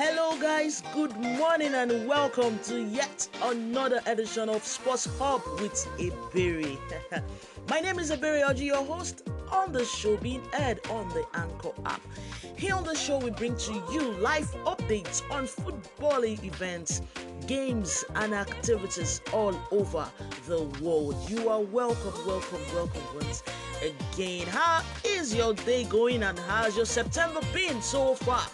[0.00, 0.80] Hello, guys.
[0.94, 6.78] Good morning and welcome to yet another edition of Sports Hub with Iberi.
[7.68, 11.72] My name is Iberi Oji, your host on the show being aired on the Anchor
[11.84, 12.00] app.
[12.56, 17.02] Here on the show, we bring to you live updates on football events,
[17.48, 20.08] games, and activities all over
[20.46, 21.16] the world.
[21.28, 23.42] You are welcome, welcome, welcome once
[23.82, 24.46] again.
[24.46, 28.46] How is your day going and how's your September been so far?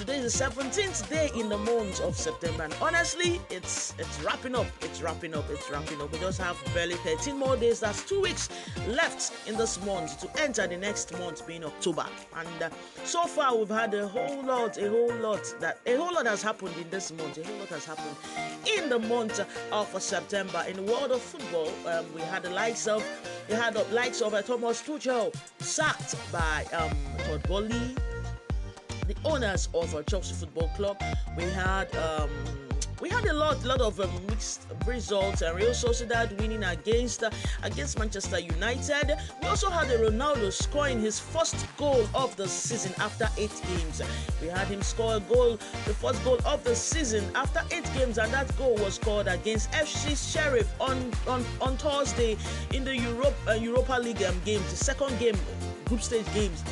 [0.00, 4.54] Today is the 17th day in the month of September, and honestly, it's it's wrapping
[4.54, 4.66] up.
[4.80, 5.44] It's wrapping up.
[5.50, 6.10] It's wrapping up.
[6.10, 7.80] We just have barely 13 more days.
[7.80, 8.48] That's two weeks
[8.88, 12.06] left in this month to enter the next month, being October.
[12.34, 12.70] And uh,
[13.04, 16.42] so far, we've had a whole lot, a whole lot that a whole lot has
[16.42, 17.36] happened in this month.
[17.36, 18.16] A whole lot has happened
[18.78, 19.38] in the month
[19.70, 21.70] of September in the world of football.
[21.86, 23.04] Um, we had the likes of
[23.50, 27.94] we had the likes of uh, Thomas Tuchel sacked by um, Todd Boehly
[29.10, 31.02] the owners of uh, Chelsea Football Club.
[31.36, 32.30] We had um,
[33.00, 35.42] we had a lot, lot of um, mixed results.
[35.42, 37.30] And Real Sociedad winning against uh,
[37.62, 39.16] against Manchester United.
[39.42, 44.00] We also had a Ronaldo scoring his first goal of the season after eight games.
[44.40, 48.18] We had him score a goal, the first goal of the season after eight games,
[48.18, 52.36] and that goal was scored against FC Sheriff on on, on Thursday
[52.72, 55.36] in the Europe uh, Europa League um, game, the second game,
[55.86, 56.62] group stage games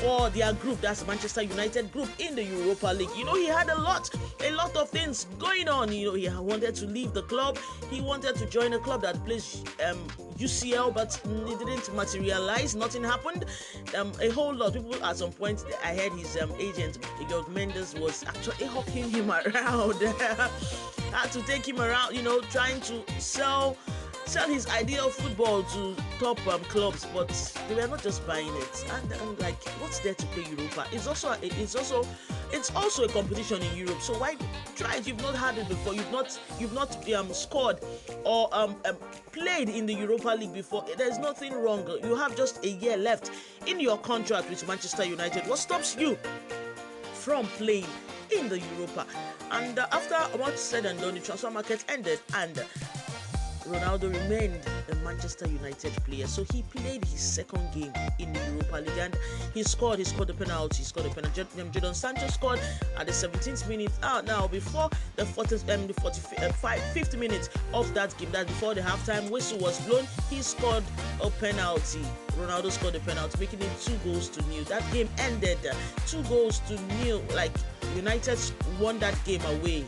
[0.00, 3.10] for their group, that's Manchester United group in the Europa League.
[3.16, 4.10] You know, he had a lot,
[4.42, 5.92] a lot of things going on.
[5.92, 7.58] You know, he wanted to leave the club,
[7.90, 9.98] he wanted to join a club that plays um,
[10.38, 12.74] UCL, but it didn't materialize.
[12.74, 13.44] Nothing happened.
[13.96, 16.98] Um, a whole lot of people at some point, I heard his um, agent,
[17.28, 20.02] George Mendes, was actually hawking him around.
[21.14, 23.76] had to take him around, you know, trying to sell
[24.26, 27.28] sell his idea of football to top um, clubs, but
[27.68, 28.84] they were not just buying it.
[28.92, 30.86] And, and like, what's there to play Europa?
[30.92, 32.06] It's also it's also
[32.52, 34.00] it's also a competition in Europe.
[34.00, 34.36] So why
[34.76, 35.06] try it?
[35.06, 35.94] You've not had it before.
[35.94, 37.80] You've not you've not um, scored
[38.24, 38.96] or um, um,
[39.32, 40.84] played in the Europa League before.
[40.96, 41.86] There's nothing wrong.
[42.02, 43.30] You have just a year left
[43.66, 45.46] in your contract with Manchester United.
[45.46, 46.16] What stops you
[47.12, 47.86] from playing?
[48.30, 49.06] in the Europa.
[49.50, 52.64] And uh, after what's said and done, the transfer market ended, and
[53.66, 54.60] Ronaldo remained
[54.90, 56.26] a Manchester United player.
[56.26, 59.16] So he played his second game in the Europa League and
[59.52, 59.98] he scored.
[59.98, 60.78] He scored the penalty.
[60.78, 61.42] He scored the penalty.
[61.44, 62.60] Jadon Sancho scored
[62.96, 63.92] at the 17th minute.
[64.02, 68.74] Ah, now before the 40th, um, the 45, 50 minutes of that game, that before
[68.74, 70.84] the halftime whistle was blown, he scored
[71.22, 72.04] a penalty.
[72.36, 74.64] Ronaldo scored a penalty, making it two goals to nil.
[74.64, 75.74] That game ended uh,
[76.06, 77.22] two goals to nil.
[77.34, 77.52] Like
[77.94, 78.38] United
[78.80, 79.84] won that game away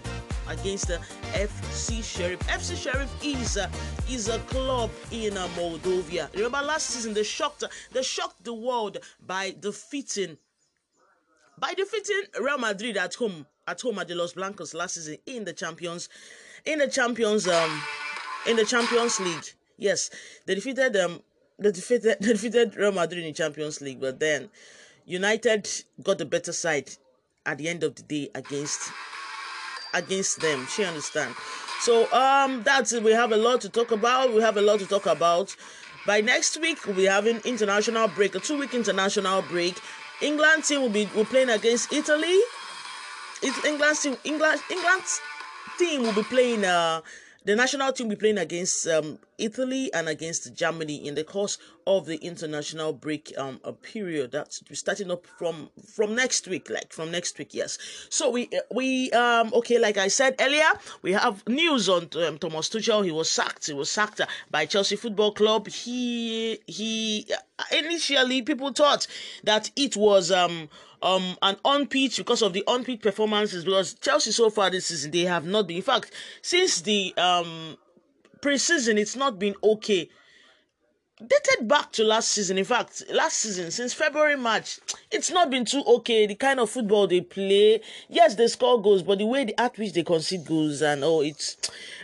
[0.48, 0.98] against the
[1.32, 2.40] FC Sheriff.
[2.40, 3.68] FC Sheriff is uh,
[4.08, 6.32] is a club in uh, Moldova.
[6.34, 10.36] Remember last season they shocked they shocked the world by defeating
[11.58, 15.44] by defeating Real Madrid at home at home at the Los Blancos last season in
[15.44, 16.08] the Champions
[16.64, 17.82] in the Champions um
[18.46, 19.46] in the Champions League.
[19.78, 20.10] Yes,
[20.46, 21.12] they defeated them.
[21.12, 21.20] Um,
[21.58, 24.50] they defeated they defeated Real Madrid in the Champions League, but then
[25.04, 25.68] United
[26.02, 26.90] got the better side
[27.44, 28.90] at the end of the day against
[29.94, 30.66] against them.
[30.66, 31.34] She understand.
[31.80, 33.02] So um that's it.
[33.02, 34.32] We have a lot to talk about.
[34.32, 35.54] We have a lot to talk about.
[36.06, 39.80] By next week we'll be having international break, a two week international break.
[40.20, 42.38] England team will be will playing against Italy.
[43.42, 45.20] It's England team England England's
[45.78, 47.00] team will be playing uh
[47.46, 51.58] the national team will be playing against um, Italy and against Germany in the course
[51.86, 57.12] of the international break um period that's starting up from from next week like from
[57.12, 57.78] next week yes.
[58.10, 60.68] So we we um okay like I said earlier
[61.02, 63.04] we have news on um, Thomas Tuchel.
[63.04, 64.20] He was sacked he was sacked
[64.50, 65.68] by Chelsea Football Club.
[65.68, 67.28] He he
[67.72, 69.06] initially people thought
[69.44, 70.68] that it was um
[71.02, 74.86] um an on pitch because of the on pitch performances because Chelsea so far this
[74.86, 76.10] season they have not been in fact
[76.42, 77.76] since the um
[78.40, 80.08] preseason it's not been okay
[81.20, 82.58] dated back to last season.
[82.58, 84.78] In fact last season since february march
[85.10, 86.26] it's not been too okay.
[86.26, 89.78] The kind of football they play yes they score goals but the way the at
[89.78, 91.56] which they concede goals and oh it's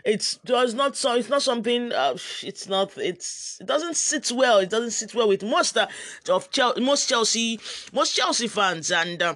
[0.04, 4.58] it's does not so it's not something uh, it's not it's it doesn't sit well.
[4.58, 5.88] It doesn't sit well with most uh,
[6.28, 6.48] of
[6.78, 7.60] most chelsea
[7.92, 9.34] most chelsea fans and uh,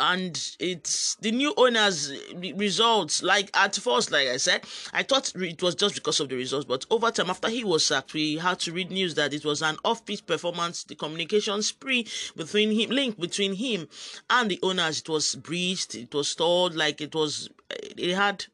[0.00, 2.12] and it's the new owners
[2.56, 4.62] results like at first like i said
[4.92, 7.86] i thought it was just because of the results but over time after he was
[7.86, 12.06] sacked we had to read news that it was an off-pitch performance the communication spree
[12.36, 13.88] between him link between him
[14.30, 15.00] and the owners.
[15.00, 18.46] It was breached it was stalled like it was eh, it had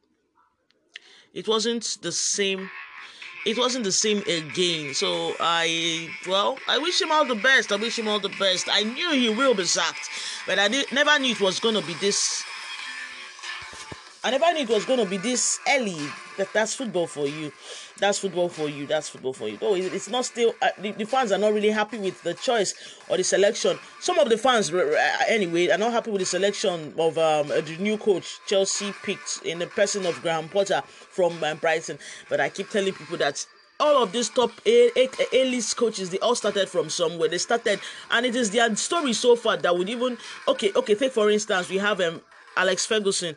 [1.32, 2.70] it wasn't the same
[3.48, 4.92] it wasn't the same again.
[4.92, 7.72] So I, well, I wish him all the best.
[7.72, 8.68] I wish him all the best.
[8.70, 10.10] I knew he will be sacked,
[10.46, 12.44] but I did, never knew it was going to be this.
[14.22, 15.96] I never knew it was going to be this early.
[16.38, 17.52] That that's football for you.
[17.98, 18.86] That's football for you.
[18.86, 19.56] That's football for you.
[19.56, 20.54] Though it's not still.
[20.62, 22.74] Uh, the, the, fans are not really happy with the choice
[23.08, 23.78] or the selection.
[24.00, 24.72] Some of the fans,
[25.28, 29.58] anyway, are not happy with the selection of um, the new coach Chelsea picked in
[29.58, 31.98] the person of Graham Potter from um, Brighton.
[32.28, 33.44] But I keep telling people that
[33.80, 37.28] all of these top A, A, A coaches, they all started from somewhere.
[37.28, 37.80] They started,
[38.10, 40.94] and it is their story so far that would even okay, okay.
[40.94, 42.20] Take for instance, we have um
[42.56, 43.36] Alex Ferguson.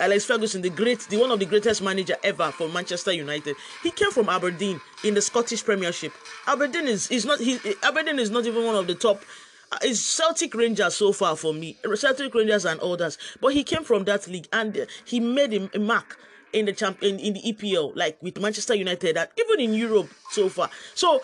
[0.00, 3.56] Alex Ferguson, the great, the one of the greatest manager ever for Manchester United.
[3.82, 6.12] He came from Aberdeen in the Scottish Premiership.
[6.46, 9.22] Aberdeen is is not he Aberdeen is not even one of the top.
[9.70, 11.76] Uh, it's Celtic Rangers so far for me.
[11.94, 16.18] Celtic Rangers and others, but he came from that league and he made a mark
[16.52, 20.08] in the champ in, in the EPL, like with Manchester United, and even in Europe
[20.30, 20.70] so far.
[20.94, 21.20] So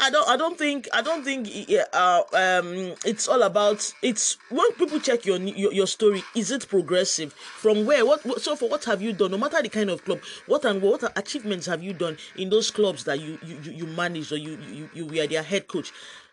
[0.00, 1.48] I don't I don't think I don't think
[1.92, 6.68] uh, um it's all about it's when people check your, your your story is it
[6.68, 9.90] progressive from where what, what so for what have you done no matter the kind
[9.90, 13.58] of club what and what achievements have you done in those clubs that you you,
[13.72, 15.92] you managed or you, you you were their head coach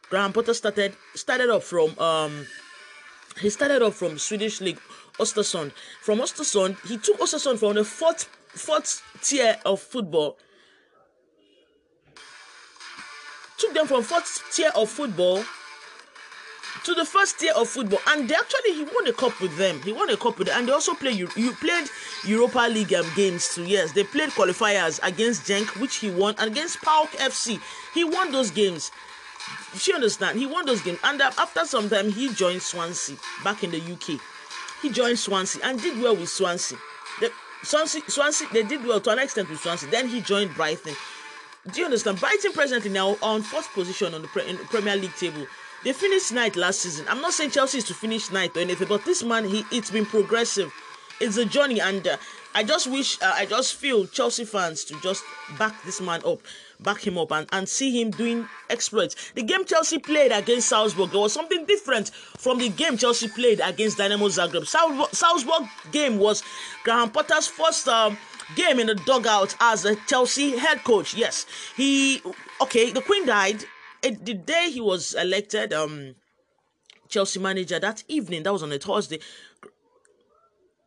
[0.09, 2.45] Graham Potter started started off from um
[3.41, 4.79] he started off from Swedish league
[5.19, 5.71] Östersund.
[6.01, 10.37] From Östersund, he took Östersund from the fourth fourth tier of football.
[13.57, 15.43] Took them from fourth tier of football
[16.83, 19.81] to the first tier of football, and they actually he won a cup with them.
[19.81, 21.87] He won a cup with them, and they also played you, you played
[22.25, 23.63] Europa League um, games too.
[23.63, 27.59] Yes, they played qualifiers against Genk, which he won, and against PAOK FC.
[27.93, 28.91] He won those games.
[29.75, 30.37] She understand?
[30.37, 33.79] He won those games, and uh, after some time, he joined Swansea back in the
[33.79, 34.19] UK.
[34.81, 36.77] He joined Swansea and did well with Swansea.
[37.19, 37.31] The,
[37.63, 39.89] Swansea, Swansea, they did well to an extent with Swansea.
[39.89, 40.93] Then he joined Brighton.
[41.71, 42.19] Do you understand?
[42.19, 45.45] Brighton presently now on first position on the, pre- Premier League table.
[45.83, 47.05] They finished ninth last season.
[47.09, 49.91] I'm not saying Chelsea is to finish ninth or anything, but this man, he it's
[49.91, 50.71] been progressive.
[51.19, 52.17] It's a journey, and uh,
[52.53, 55.23] I just wish, uh, I just feel Chelsea fans to just
[55.57, 56.39] back this man up
[56.79, 59.31] back him up and, and see him doing exploits.
[59.33, 63.61] The game Chelsea played against Salzburg, there was something different from the game Chelsea played
[63.63, 64.67] against Dynamo Zagreb.
[64.67, 66.43] Salzburg, Salzburg game was
[66.83, 68.17] Graham Potter's first um,
[68.55, 71.15] game in the dugout as a Chelsea head coach.
[71.15, 71.45] Yes,
[71.75, 72.21] he
[72.61, 72.91] okay.
[72.91, 73.65] The Queen died
[74.05, 76.15] it, the day he was elected um,
[77.09, 77.79] Chelsea manager.
[77.79, 79.19] That evening, that was on a Thursday.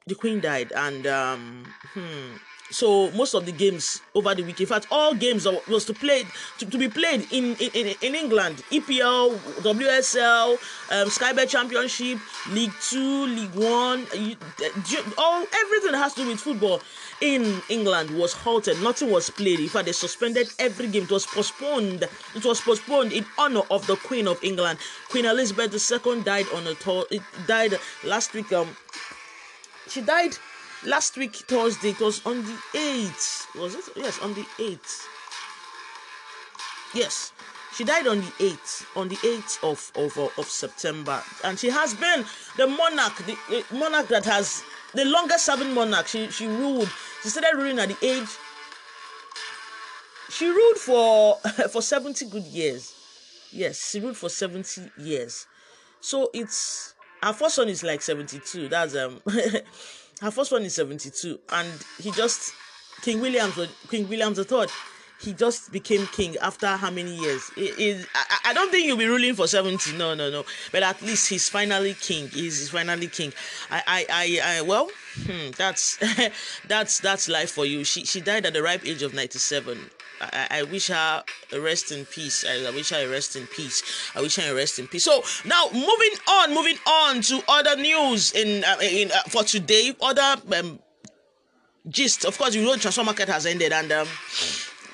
[0.06, 2.36] The Queen died, and um, hmm,
[2.70, 6.24] so most of the games over the week in fact all games was to play
[6.58, 8.56] to, to be played in, in in england.
[8.70, 10.58] Epl wsl
[10.90, 12.18] um, sky bet championship
[12.50, 14.06] league two league one
[15.16, 16.80] all everything has to do with football
[17.20, 18.80] in england was halted.
[18.82, 19.60] Nothing was played.
[19.60, 21.02] In fact they suspended every game.
[21.04, 22.04] It was postponed.
[22.34, 24.78] It was postponed in honor of the queen of england.
[25.08, 25.74] Queen elizabeth
[26.06, 28.68] ii died on a tour it died last week um
[29.88, 30.36] she died
[30.86, 33.84] last week Thursday it was on the 8th was it?
[33.96, 35.06] Yes on the 8th
[36.94, 37.32] yes.
[37.74, 41.22] She died on the 8th on the 8th of, of, of September.
[41.44, 42.24] And she has been
[42.56, 44.62] the monarch the, monarch that has
[44.94, 46.08] the longest serving monarch.
[46.08, 46.90] She, she ruled.
[47.22, 48.28] She started ruling at the age
[50.30, 51.36] she ruled for
[51.70, 52.94] for 70 good years.
[53.52, 55.46] Yes she ruled for 70 years.
[56.00, 59.20] So it's her first son is like 72 that's um
[60.20, 61.68] her first one is 72 and
[62.00, 62.52] he just
[63.02, 63.58] king williams
[63.88, 64.70] king williams Third,
[65.20, 67.50] he just became king after how many years?
[67.56, 70.82] It, it, I, I don't think he'll be ruling for 70 no no no but
[70.82, 73.32] at least he's finally king he's, he's finally king.
[73.70, 75.98] I i i, I well hmm, that's
[76.68, 77.84] that's that's life for you.
[77.84, 81.24] She she died at the ripe age of 97 I, I wish her
[81.58, 82.44] rest in peace.
[82.46, 83.82] I, I, wish her rest in peace.
[84.14, 85.04] I wish her rest in peace.
[85.04, 89.94] So now moving on, moving on to other news in uh, in uh, for today.
[90.00, 90.78] Other um,
[91.88, 92.24] gist.
[92.24, 93.90] Of course, you know, transfer market has ended and.
[93.92, 94.08] Um,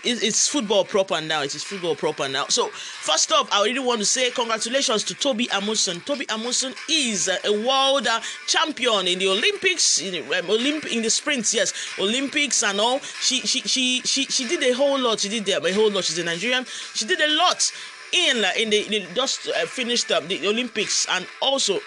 [0.06, 1.42] it's football proper now.
[1.42, 2.46] It is football proper now.
[2.48, 6.04] So first off, I really want to say congratulations to Tobi Amusan.
[6.04, 11.02] Tobi Amusan is a world uh, champion in the Olympics, in the, um, Olymp- in
[11.02, 11.54] the sprints.
[11.54, 12.98] Yes, Olympics and all.
[13.00, 15.20] She she she she she did a whole lot.
[15.20, 16.04] She did a whole lot.
[16.04, 16.64] She's a Nigerian.
[16.94, 17.72] She did a lot
[18.12, 21.78] in uh, in the, the just uh, finished uh, the Olympics and also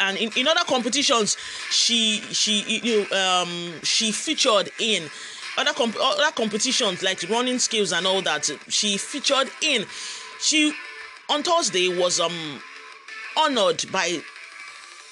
[0.00, 1.36] and in, in other competitions
[1.70, 5.08] she she you know, um she featured in
[5.60, 9.84] other comp- other competitions like running skills and all that she featured in
[10.40, 10.72] she
[11.28, 12.60] on thursday was um
[13.36, 14.20] honored by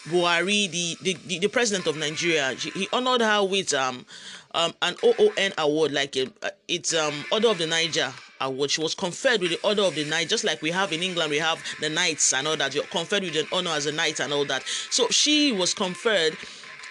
[0.09, 2.57] buhari the the, the president of nigeria.
[2.57, 4.07] She, he honored her with um
[4.55, 8.71] um an oon award like a, uh, it's um order of the niger award.
[8.71, 11.31] She was conferred with the order of the knight just like we have in england
[11.31, 12.75] we have the knights and all that.
[12.75, 14.63] You're conferred with an honor as a knight and all that.
[14.91, 16.37] So she was conferred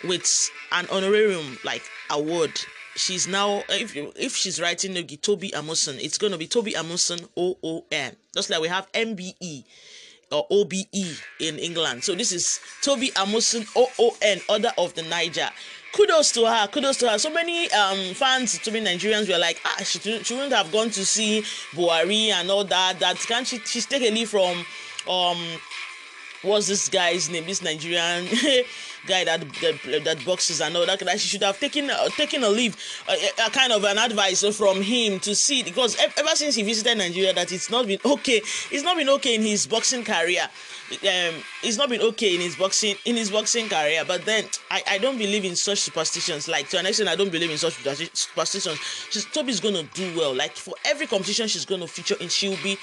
[0.04, 0.28] with
[0.72, 2.52] an honorarium like award.
[2.98, 7.58] She's now if if she's writing the Toby Amuson, it's gonna be Toby Amuson O
[7.63, 8.16] O N.
[8.34, 9.63] Just like we have MBE
[10.32, 10.84] or OBE
[11.39, 12.04] in England.
[12.04, 15.50] So this is Toby Amuson O O N, Order of the Niger.
[15.94, 17.18] Kudos to her, kudos to her.
[17.18, 20.89] So many um, fans, to me Nigerians, were like, ah, she, she wouldn't have gone
[20.92, 23.00] to see Buhari and all that.
[23.00, 23.60] That can't she?
[23.60, 24.66] She's taken leave from
[25.10, 25.38] um
[26.42, 27.46] what's this guy's name?
[27.46, 28.25] This Nigerian
[29.08, 31.00] guy that that, that boxes and all that.
[31.00, 32.76] That she should have taken uh, taken a leave,
[33.10, 36.98] a, a, kind of an advice from him to see because ever since he visited
[36.98, 38.42] Nigeria, that it's not been okay.
[38.72, 40.44] It's not been okay in his boxing career.
[40.92, 44.04] Um, it's not been okay in his boxing in his boxing career.
[44.08, 46.48] But then I, I don't believe in such superstitions.
[46.48, 48.80] Like to an extent, I don't believe in such superstitions.
[49.10, 50.34] She's Tobi's gonna do well.
[50.36, 52.78] Like for every competition she's gonna feature in, she'll be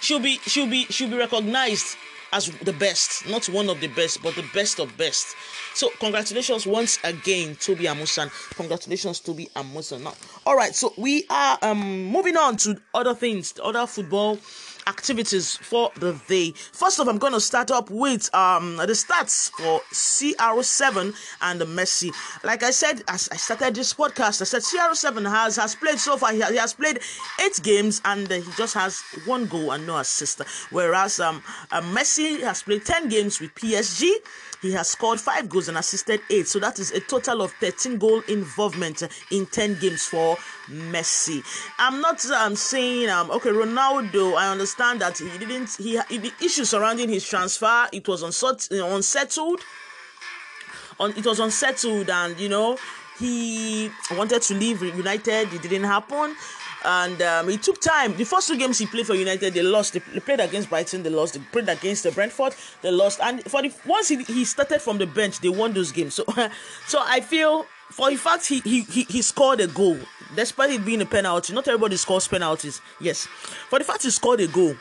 [0.00, 1.96] she'll be she'll be she'll be recognized
[2.32, 5.34] as the best, not one of the best, but the best of best.
[5.74, 8.30] So congratulations once again, Tobi Amusan.
[8.56, 10.02] Congratulations, Tobi Amusan.
[10.02, 10.14] Now,
[10.46, 14.38] all right, so we are um moving on to other things, other football
[14.86, 16.52] activities for the day.
[16.52, 22.10] First off, I'm going to start up with um the stats for CR7 and Messi.
[22.44, 26.16] Like I said, as I started this podcast, I said CR7 has has played so
[26.16, 26.32] far.
[26.32, 27.00] He, has played
[27.42, 30.40] eight games and he just has one goal and no assist.
[30.70, 34.10] Whereas um uh, Messi has played ten games with PSG.
[34.60, 36.46] He has scored five goals and assisted eight.
[36.46, 40.36] So that is a total of 13 goal involvement in 10 games for
[40.68, 41.42] Messi.
[41.78, 44.36] I'm not um, saying um okay Ronaldo.
[44.36, 49.60] I understand that he didn't he, he the issue surrounding his transfer it was unsettled.
[50.98, 52.76] On it was unsettled and you know
[53.18, 55.52] he wanted to leave United.
[55.52, 56.36] It didn't happen
[56.84, 58.16] and um, it took time.
[58.16, 59.92] The first two games he played for United, they lost.
[59.92, 61.34] They, played against Brighton, they lost.
[61.34, 63.20] They played against the Brentford, they lost.
[63.22, 66.14] And for the once he, he started from the bench, they won those games.
[66.14, 66.24] So,
[66.86, 69.98] so I feel for the fact he, he he he scored a goal,
[70.34, 71.52] despite it being a penalty.
[71.52, 72.80] Not everybody scores penalties.
[73.00, 73.26] Yes,
[73.68, 74.74] for the fact he scored a goal,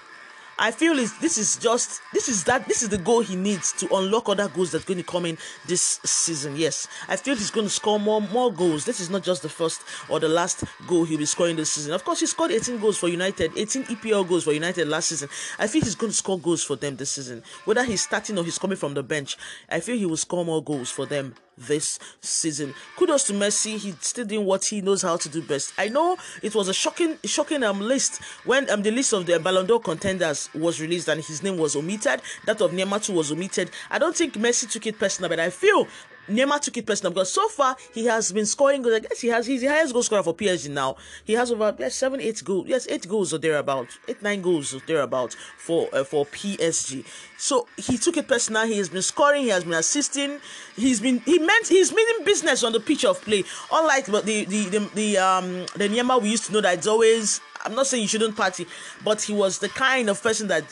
[0.62, 3.72] I feel is this is just this is that this is the goal he needs
[3.74, 5.38] to unlock other goals that's going to come in
[5.68, 6.58] this season.
[6.58, 8.84] Yes, I feel he's going to score more more goals.
[8.84, 11.94] This is not just the first or the last goal he'll be scoring this season.
[11.94, 15.30] Of course, he scored 18 goals for United, 18 EPL goals for United last season.
[15.58, 17.42] I feel he's going to score goals for them this season.
[17.64, 19.38] Whether he's starting or he's coming from the bench,
[19.70, 22.74] I feel he will score more goals for them this season.
[22.98, 23.78] Kudos to Messi.
[23.78, 25.74] He still doing what he knows how to do best.
[25.78, 29.40] I know it was a shocking, shocking um list when um the list of the
[29.40, 32.22] Ballon d'Or contenders was released and his name was omitted.
[32.46, 33.72] That of Neymar too was omitted.
[33.90, 35.88] I don't think Messi took it personal, but I feel
[36.30, 38.96] Neymar took it personal because so far he has been scoring goals.
[38.96, 40.96] I guess he has he's the highest goal scorer for PSG now.
[41.24, 42.68] He has over yes, seven, eight goals.
[42.68, 43.88] Yes, eight goals or thereabout.
[44.08, 47.06] Eight, nine goals or thereabout for uh, for PSG.
[47.38, 48.66] So he took it personal.
[48.66, 49.44] He has been scoring.
[49.44, 50.40] He has been assisting.
[50.76, 53.44] He's been he meant he's meaning business on the pitch of play.
[53.72, 56.88] Unlike the the the, the, the um the Neymar we used to know that it's
[56.88, 58.66] always I'm not saying you shouldn't party,
[59.04, 60.64] but he was the kind of person that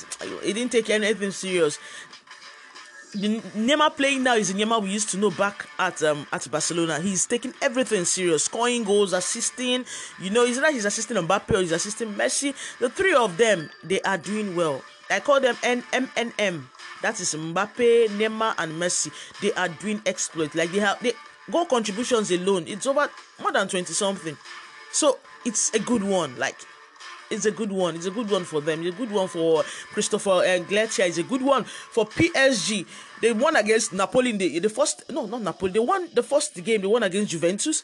[0.43, 1.79] he didn't take anything serious
[3.19, 6.49] the Neymar playing now is the Neymar we used to know back at um at
[6.49, 6.99] Barcelona.
[6.99, 9.85] He's taking everything serious, scoring goals, assisting.
[10.21, 12.53] You know, he's not he's assisting Mbappe or he's assisting Messi.
[12.79, 14.81] The three of them they are doing well.
[15.09, 16.63] I call them NMNM.
[17.01, 19.11] That is Mbappe, Neymar, and Messi.
[19.41, 20.53] They are doing exploit.
[20.53, 21.13] Like they have they
[21.49, 22.65] goal contributions alone.
[22.67, 23.09] It's over
[23.41, 24.37] more than twenty something.
[24.91, 26.37] So it's a good one.
[26.37, 26.57] Like
[27.29, 27.95] it's a good one.
[27.95, 28.85] It's a good one for them.
[28.85, 31.07] It's a good one for Christopher uh, Galtier.
[31.07, 32.85] It's a good one for PSG.
[33.21, 35.03] They won against Napoli in the, the first.
[35.09, 35.71] No, not Napoli.
[35.71, 36.81] They won the first game.
[36.81, 37.83] They won against Juventus,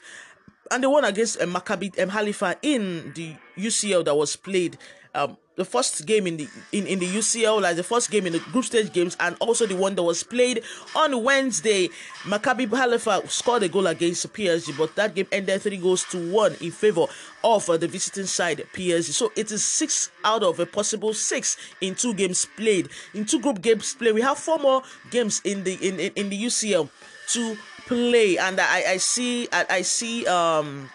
[0.72, 4.78] and they won against uh, Maccabi um, Haifa in the UCL that was played
[5.16, 8.34] um, the first game in the in, in the UCL, like the first game in
[8.34, 10.64] the group stage games, and also the one that was played
[10.96, 11.90] on Wednesday.
[12.24, 16.56] Maccabi Haifa scored a goal against PSG, but that game ended three goals to one
[16.60, 17.06] in favor
[17.44, 19.12] of uh, the visiting side PSG.
[19.12, 22.90] So it is six out of a possible six in two games played.
[23.14, 24.82] In two group games played, we have four more
[25.12, 26.90] games in the in in, in the UCL
[27.34, 30.90] to play, and I I see I, I see um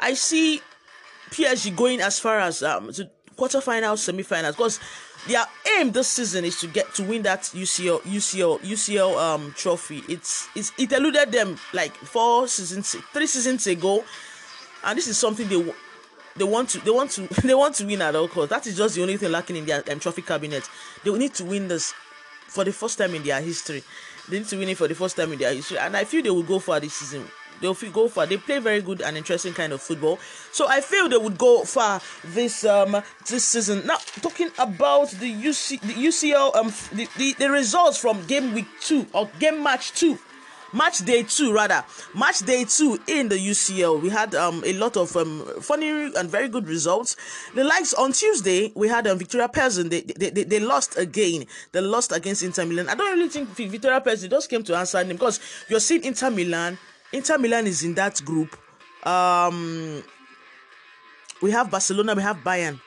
[0.00, 0.62] I see
[1.34, 4.80] PSG going as far as um to quarterfinals, semi-finals because
[5.26, 5.44] their
[5.78, 10.02] aim this season is to get to win that UCL UCL UCL um trophy.
[10.08, 14.04] It's it's it eluded them like four seasons, three seasons ago,
[14.84, 15.72] and this is something they
[16.36, 18.50] they want to they want to they want to win at all costs.
[18.50, 20.68] That is just the only thing lacking in their um, trophy cabinet.
[21.02, 21.92] They need to win this
[22.46, 23.82] for the first time in their history.
[24.28, 26.22] They need to win it for the first time in their history, and I feel
[26.22, 27.28] they will go for this season
[27.60, 28.26] they'll go far.
[28.26, 30.18] They play very good and interesting kind of football.
[30.52, 33.86] So I feel they would go far this um this season.
[33.86, 38.66] Now talking about the UC the UCL um the, the, the results from game week
[38.80, 40.18] two or game match two
[40.74, 41.84] match day two rather
[42.14, 46.28] match day two in the ucl we had um, a lot of um, funny and
[46.28, 47.16] very good results
[47.54, 49.88] the likes on tuesday we had um, Viktoria Plzeň.
[49.88, 53.50] They, they, they, they lost again they lost against inter milan i don't really think
[53.50, 56.76] Viktoria Plzeň just came to answer them because you're seeing inter milan
[57.14, 58.56] inter milan is in that group
[59.06, 60.02] um
[61.42, 62.80] we have barcelona we have bayern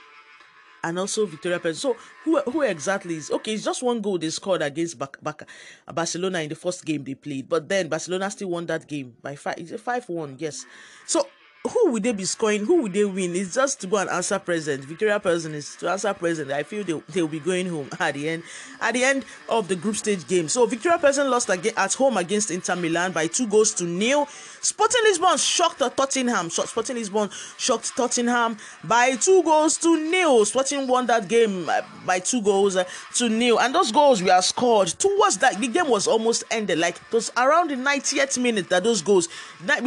[0.83, 1.75] and also Viktoria Plzeň.
[1.75, 3.53] So who who exactly is okay?
[3.53, 5.47] It's just one goal they scored against Bac- Bac-
[5.93, 9.35] Barcelona in the first game they played, but then Barcelona still won that game by
[9.35, 9.57] five.
[9.57, 10.35] Is it five one?
[10.39, 10.65] Yes.
[11.05, 11.27] So
[11.65, 12.65] who would they be scoring?
[12.65, 13.35] Who would they win?
[13.35, 14.83] It's just to go and answer present.
[14.83, 16.51] Viktoria Plzeň is to answer present.
[16.51, 18.43] I feel they they'll be going home at the end
[18.81, 20.47] at the end of the group stage game.
[20.49, 24.27] So Viktoria Plzeň lost again at home against Inter Milan by two goals to nil.
[24.61, 26.49] Sporting Lisbon shocked Tottenham.
[26.49, 30.45] Sporting Lisbon shocked Tottenham by two goals to nil.
[30.45, 32.83] Sporting won that game uh, by two goals uh,
[33.15, 35.59] to nil, and those goals were scored towards that.
[35.59, 36.79] The game was almost ended.
[36.79, 39.27] Like it was around the 90th minute that those goals.
[39.65, 39.83] That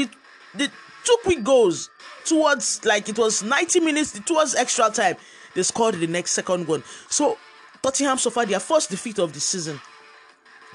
[0.55, 0.71] the
[1.05, 1.91] two quick goals
[2.25, 5.17] towards like it was 90 minutes towards extra time.
[5.55, 6.83] They scored the next second one.
[7.09, 7.39] So
[7.83, 9.81] Tottenham suffered their first defeat of the season.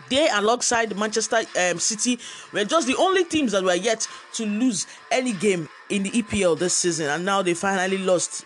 [0.09, 2.19] They, alongside Manchester um, City,
[2.51, 6.59] were just the only teams that were yet to lose any game in the EPL
[6.59, 8.45] this season, and now they finally lost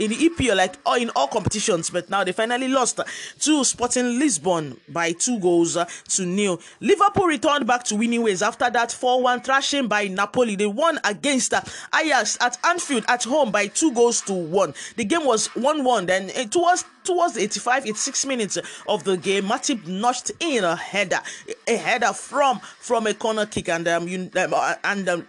[0.00, 2.98] in the EPL, like or in all competitions, but now they finally lost
[3.40, 5.76] to Sporting Lisbon by two goals
[6.08, 6.60] to nil.
[6.80, 10.56] Liverpool returned back to winning ways after that 4-1 thrashing by Napoli.
[10.56, 11.52] They won against
[11.94, 14.74] Ajax at Anfield at home by two goals to one.
[14.96, 16.06] The game was 1-1.
[16.06, 20.76] Then it was towards the 85 86 minutes of the game matip notched in a
[20.76, 21.20] header
[21.66, 24.54] a header from from a corner kick and um, you, um
[24.84, 25.26] and um,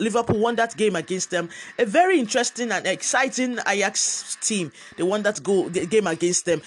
[0.00, 1.48] Liverpool won that game against them.
[1.78, 4.72] A very interesting and exciting Ajax team.
[4.96, 6.62] They won that goal the game against them.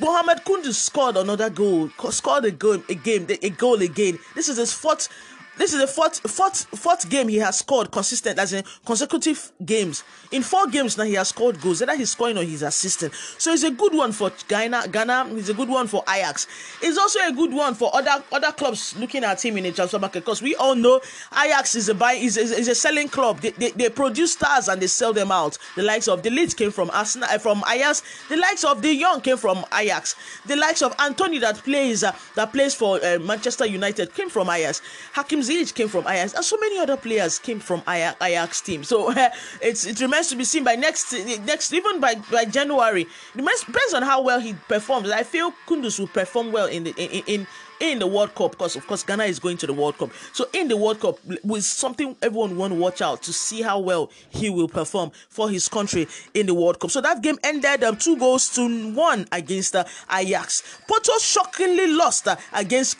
[0.00, 4.18] Mohamed Kudus scored another goal, scored a goal, a game, a goal again.
[4.34, 5.08] This is his fourth
[5.56, 10.02] this is the fourth fourth fourth game he has scored consistent as in consecutive games.
[10.32, 13.10] In four games now he has scored goals, either he's scoring or he's assisting.
[13.38, 14.88] So it's a good one for Ghana.
[14.88, 16.48] Ghana is a good one for Ajax.
[16.82, 19.98] It's also a good one for other other clubs looking at him in the transfer
[19.98, 21.00] market because we all know
[21.32, 23.40] Ajax is a buy is, is, is, a selling club.
[23.40, 25.58] They, they, they produce stars and they sell them out.
[25.76, 28.02] The likes of de Ligt came from Arsenal uh, from Ajax.
[28.28, 30.16] The likes of de Jong came from Ajax.
[30.46, 34.50] The likes of Antony that plays uh, that plays for uh, Manchester United came from
[34.50, 34.82] Ajax.
[35.12, 38.84] Hakim Ziyech came from Ajax, and so many other players came from Ajax, Ajax team.
[38.84, 39.28] So uh,
[39.62, 41.12] it's it remains to be seen by next
[41.44, 43.02] next even by by January.
[43.02, 45.10] It depends on how well he performs.
[45.10, 47.46] I feel Kudus will perform well in the in, in
[47.80, 50.10] in the World Cup because of course Ghana is going to the World Cup.
[50.32, 53.78] So in the World Cup with something everyone want to watch out to see how
[53.78, 56.90] well he will perform for his country in the World Cup.
[56.90, 60.62] So that game ended um, two goals to one against uh, Ajax.
[60.86, 62.96] Porto shockingly lost uh, against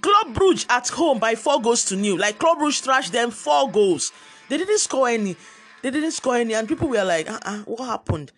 [0.00, 2.18] Club Brugge at home by four goals to nil.
[2.18, 4.12] Like Club Brugge thrashed them four goals.
[4.48, 5.36] They didn't score any.
[5.82, 8.32] They didn't score any, and people were like, uh-uh, "What happened?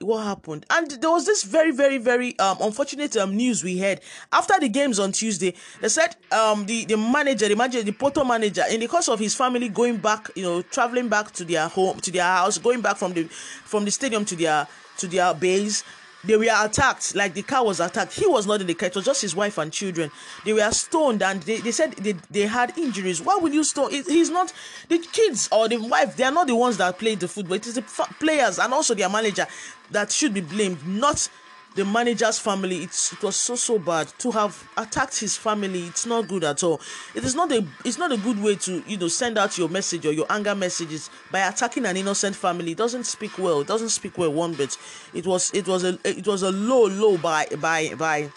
[0.00, 4.00] What happened?" And there was this very, very, very um, unfortunate um, news we heard
[4.32, 5.54] after the games on Tuesday.
[5.80, 9.18] They said um, the the manager, the manager, the Porto manager, in the course of
[9.18, 12.80] his family going back, you know, traveling back to their home, to their house, going
[12.80, 14.66] back from the from the stadium to their
[14.98, 15.82] to their base
[16.26, 17.14] they were attacked.
[17.14, 18.12] Like the car was attacked.
[18.12, 18.88] He was not in the car.
[18.88, 20.10] It was just his wife and children.
[20.44, 23.20] They were stoned and they, they said they, they had injuries.
[23.20, 23.90] Why will you stone?
[23.90, 24.52] He's not
[24.88, 27.56] the kids or the wife they are not the ones that played the football.
[27.56, 27.82] It is the
[28.20, 29.46] players and also their manager
[29.90, 31.28] that should be blamed not
[31.74, 34.06] the manager's family it's it was so so bad.
[34.18, 36.80] To have attacked his family it's not good at all.
[37.14, 39.68] It is not a it's not a good way to you know send out your
[39.68, 41.10] message or your anger messages.
[41.30, 43.60] By attacking an innocent family it doesn't speak well.
[43.60, 44.76] It doesn't speak well one bit.
[45.12, 48.30] It was it was a it was a low low by by by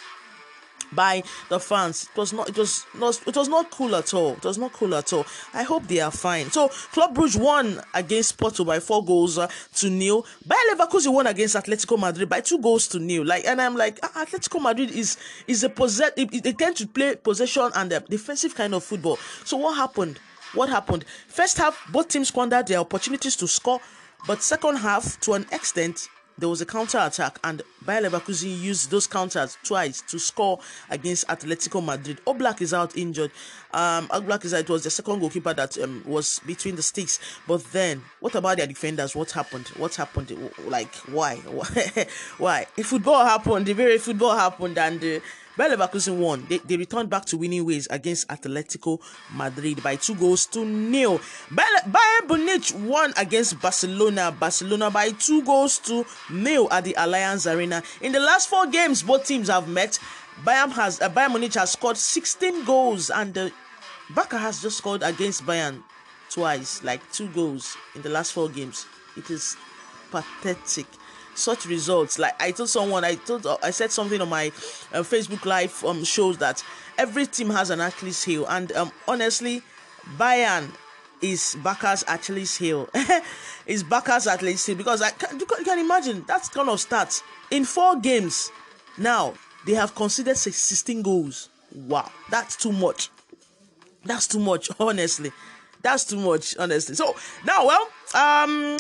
[0.91, 2.10] by the fans.
[2.13, 2.50] It was not.
[2.50, 3.28] It was not.
[3.28, 4.34] It was not cool at all.
[4.34, 5.26] It was not cool at all.
[5.54, 6.52] I hope they are fine.
[6.52, 10.26] So Club Brugge won against Porto by four goals uh, to nil.
[10.47, 13.26] Bayer Leverkusen won against Atletico Madrid by two goals to nil.
[13.26, 16.12] Like, and I'm like, ah, Atletico Madrid is is a possess.
[16.15, 19.17] They tend to play possession and a defensive kind of football.
[19.43, 20.19] So what happened?
[20.54, 21.06] What happened?
[21.28, 23.82] First half, both teams squandered their opportunities to score,
[24.26, 28.91] but second half, to an extent, there was a counter attack, and Bayer Leverkusen used
[28.91, 32.19] those counters twice to score against Atletico Madrid.
[32.26, 33.32] Oblak is out injured.
[33.73, 34.62] Um, Oblak is out.
[34.62, 37.19] It was the second goalkeeper that um, was between the sticks.
[37.47, 39.15] But then, what about their defenders?
[39.15, 39.67] What happened?
[39.69, 40.52] What happened?
[40.65, 41.36] Like, why?
[42.38, 42.67] why?
[42.78, 45.04] If football happened, the very football happened, and.
[45.04, 45.19] Uh,
[45.58, 46.46] Bayer Leverkusen won.
[46.48, 49.00] They, they returned back to winning ways against Atletico
[49.34, 51.20] Madrid by two goals to nil.
[51.50, 54.32] Bayern Munich won against Barcelona.
[54.32, 57.82] Barcelona by two goals to nil at the Allianz Arena.
[58.02, 59.98] In the last four games, both teams have met.
[60.46, 63.50] Bayern has uh, Bayern Munich has scored 16 goals, and uh,
[64.12, 65.82] Barca has just scored against Bayern
[66.30, 68.86] twice, like two goals in the last four games.
[69.17, 69.58] It is
[70.12, 70.86] pathetic.
[71.38, 74.47] Such results, like I told someone, I told, uh, I said something on my
[74.91, 76.63] uh, Facebook Live um, shows that
[76.97, 79.62] every team has an Achilles heel, and um, honestly,
[80.17, 80.71] Bayern
[81.21, 82.89] is Barca's Achilles heel.
[83.67, 87.21] is Barca's Achilles heel because I can, you can imagine that's kind of stats
[87.52, 88.50] in four games.
[88.97, 91.50] Now they have conceded 16 goals.
[91.73, 93.10] Wow, that's too much.
[94.06, 95.32] That's too much, honestly.
[95.84, 96.95] That's too much, honestly.
[96.95, 98.78] So now, well, um,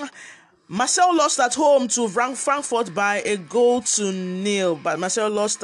[0.69, 4.75] Marseille lost at home to Frankfurt by a goal to nil.
[4.75, 5.63] But Marseille lost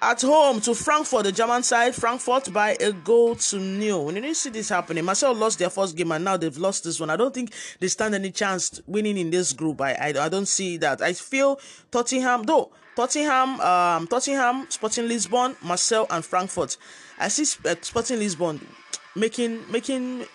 [0.00, 4.06] at home to Frankfurt, the German side, Frankfurt by a goal to nil.
[4.06, 6.84] When you didn't see this happening, Marseille lost their first game and now they've lost
[6.84, 7.10] this one.
[7.10, 9.82] I don't think they stand any chance winning in this group.
[9.82, 11.02] I, I, I don't see that.
[11.02, 11.60] I feel
[11.90, 16.78] Tottenham, though, Tottenham, um, Tottenham, Sporting Lisbon, Marseille, and Frankfurt.
[17.18, 18.66] I see Sporting Lisbon
[19.14, 20.26] making making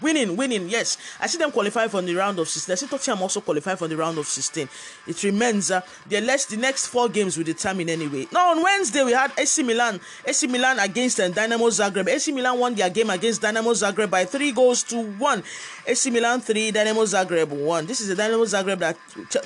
[0.00, 0.68] winning, winning.
[0.68, 2.72] Yes, I see them qualify for the round of 16.
[2.72, 4.68] I see Tottenham also qualify for the round of 16.
[5.06, 8.26] It remains uh, the less the next four games will determine anyway.
[8.32, 12.08] Now on Wednesday we had AC Milan, AC Milan against uh, Dynamo Zagreb.
[12.08, 15.42] AC Milan won their game against Dynamo Zagreb by three goals to one.
[15.86, 17.86] AC Milan three, Dynamo Zagreb one.
[17.86, 18.96] This is the Dynamo Zagreb that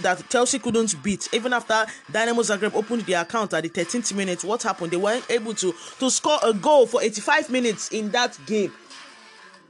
[0.02, 4.44] that Chelsea couldn't beat even after Dynamo Zagreb opened their account at the 13th minute.
[4.44, 4.90] What happened?
[4.90, 8.72] They weren't able to to score a goal for 85 minutes in that game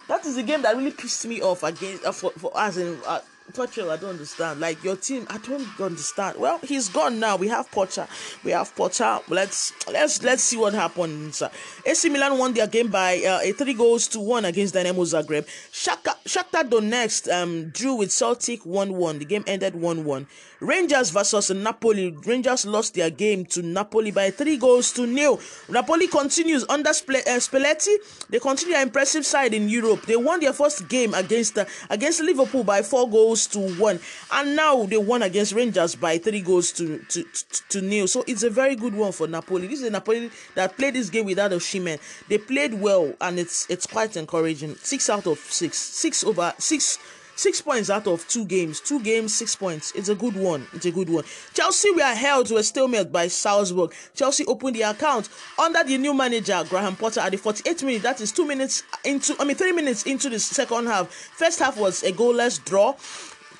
[0.08, 2.98] that is the game that really pissed me off against uh, for, for us in
[3.06, 3.20] uh,
[3.52, 4.58] Potter, I don't understand.
[4.58, 6.38] Like your team, I don't understand.
[6.38, 7.36] Well, he's gone now.
[7.36, 8.06] We have Potter.
[8.42, 9.20] We have Potter.
[9.28, 11.42] Let's let's let's see what happens.
[11.84, 15.46] AC Milan won their game by uh, a three goals to one against Dynamo Zagreb.
[15.70, 19.18] Shaka, Shakhtar Donetsk um, drew with Celtic one one.
[19.18, 20.26] The game ended one one.
[20.60, 22.16] Rangers versus Napoli.
[22.24, 25.38] Rangers lost their game to Napoli by three goals to nil.
[25.68, 27.94] Napoli continues under uh, Spalletti.
[28.30, 30.06] They continue their impressive side in Europe.
[30.06, 34.00] They won their first game against uh, against Liverpool by four goals to one,
[34.32, 38.06] and now they won against Rangers by three goals to to, to, to nil.
[38.06, 39.66] So it's a very good one for Napoli.
[39.66, 41.98] This is a Napoli that played this game without a Osimhen.
[42.28, 44.76] They played well, and it's it's quite encouraging.
[44.76, 46.98] Six out of six, six over six
[47.36, 48.80] Six points out of two games.
[48.80, 49.92] Two games, six points.
[49.94, 50.66] It's a good one.
[50.72, 51.24] It's a good one.
[51.52, 53.92] Chelsea were held to a stalemate by Salzburg.
[54.14, 58.02] Chelsea opened the account under the new manager, Graham Potter, at the 48th minute.
[58.02, 61.10] That is two minutes into, I mean, three minutes into the second half.
[61.10, 62.94] First half was a goalless draw.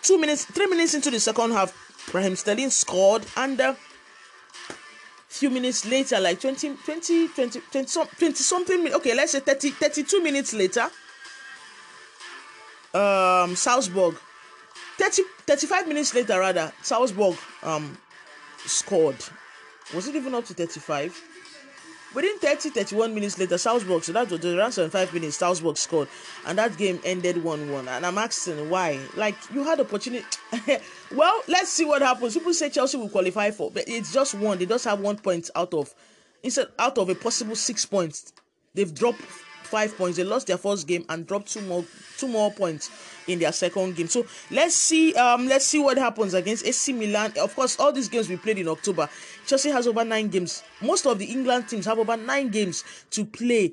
[0.03, 1.75] Two minutes, three minutes into the second half,
[2.15, 3.27] Raheem Sterling scored.
[3.37, 3.75] And uh,
[5.29, 10.23] few minutes later, like 20, 20, 20, 20, 20 something, okay, let's say 30, 32
[10.23, 10.89] minutes later,
[12.95, 14.17] um, Salzburg.
[14.99, 17.99] 30, 35 minutes later, rather, Salzburg um,
[18.65, 19.17] scored.
[19.95, 21.21] Was it even up to 35?
[22.15, 26.09] Within 30, 31 minutes later, Salzburg, so that was around 75 minutes, Salzburg scored.
[26.47, 27.89] And that game ended 1 1.
[27.89, 29.01] And I'm asking why.
[29.17, 30.25] Like, you had opportunity.
[31.13, 32.35] well, let's see what happens.
[32.35, 34.59] People say Chelsea will qualify for, but it's just one.
[34.59, 35.93] They just have one point out of,
[36.45, 38.33] instead, out of a possible six points.
[38.75, 39.23] They've dropped
[39.75, 40.17] five points.
[40.17, 41.85] They lost their first game and dropped two more
[42.17, 42.93] two more points
[43.27, 44.07] in their second game.
[44.07, 47.33] So let's see um let's see what happens against AC Milan.
[47.41, 49.09] Of course, all these games we played in October.
[49.49, 50.63] Chelsea has over nine games.
[50.81, 53.73] Most of the England teams have over nine games to play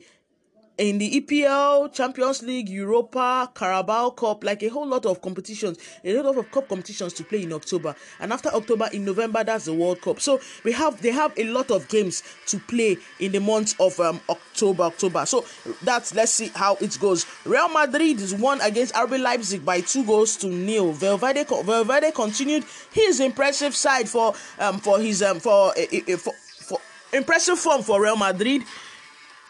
[0.78, 6.22] in the EPL, Champions League, Europa, Carabao Cup, like a whole lot of competitions, a
[6.22, 7.96] lot of cup competitions to play in October.
[8.20, 10.20] And after October, in November, that's the World Cup.
[10.20, 14.00] So we have they have a lot of games to play in the month of
[14.00, 14.84] um, October.
[14.84, 15.26] October.
[15.26, 15.46] So
[15.84, 17.26] that's let's see how it goes.
[17.46, 20.92] Real Madrid is won against RB Leipzig by two goals to nil.
[20.94, 26.80] Valverde, continued his impressive side for um for his um for, uh, uh, for, for
[27.14, 28.64] impressive form for Real Madrid.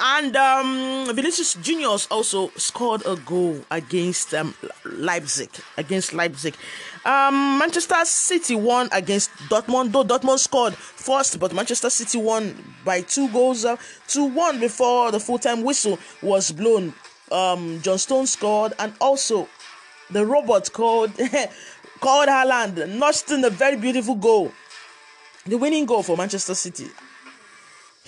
[0.03, 5.51] And um, Vinicius Juniors also scored a goal against um, Leipzig.
[5.77, 6.55] Against Leipzig,
[7.05, 9.91] um, Manchester City won against Dortmund.
[9.91, 15.11] Though Dortmund scored first, but Manchester City won by two goals uh, to one before
[15.11, 16.95] the full-time whistle was blown.
[17.31, 19.47] Um, John Stone scored, and also
[20.09, 21.11] the robot called
[21.99, 24.51] called Haaland notched in a very beautiful goal,
[25.45, 26.87] the winning goal for Manchester City.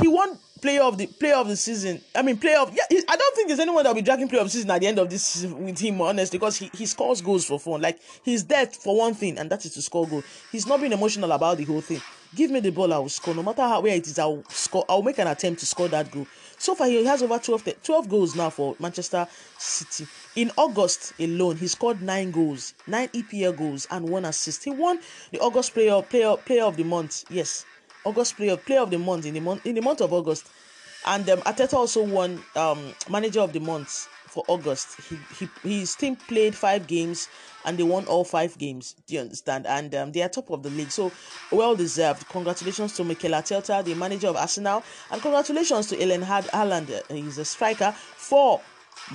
[0.02, 2.00] He won player of the player of the season.
[2.16, 3.02] I mean, player of yeah.
[3.10, 4.98] I don't think there's anyone that'll be dragging player of the season at the end
[4.98, 7.82] of this season with him, honestly, because he, he scores goals for fun.
[7.82, 10.24] Like he's there for one thing, and that is to score goal.
[10.54, 12.02] He's not being emotional about the whole thing.
[12.34, 13.36] Give me the ball, I will score.
[13.36, 14.86] No matter how where it is, I'll score.
[14.88, 16.26] I'll make an attempt to score that goal.
[16.58, 20.08] So far, he has over 12, 12 goals now for Manchester City.
[20.38, 24.64] In August alone, he scored nine goals, nine EPL goals, and one assist.
[24.64, 25.00] He won
[25.32, 27.26] the August player player player of the month.
[27.30, 27.66] Yes,
[28.06, 30.48] August player player of the month in the month in the month of August,
[31.06, 35.00] and um, Arteta also won um, manager of the month for August.
[35.10, 37.30] He, he his team played five games
[37.66, 38.96] and they won all five games.
[39.06, 39.68] Do you understand?
[39.68, 41.12] And um, they are top of the league, so
[41.52, 42.28] well deserved.
[42.30, 47.12] Congratulations to Mikel Arteta, the manager of Arsenal, and congratulations to Erling Haaland.
[47.12, 48.60] He's a striker for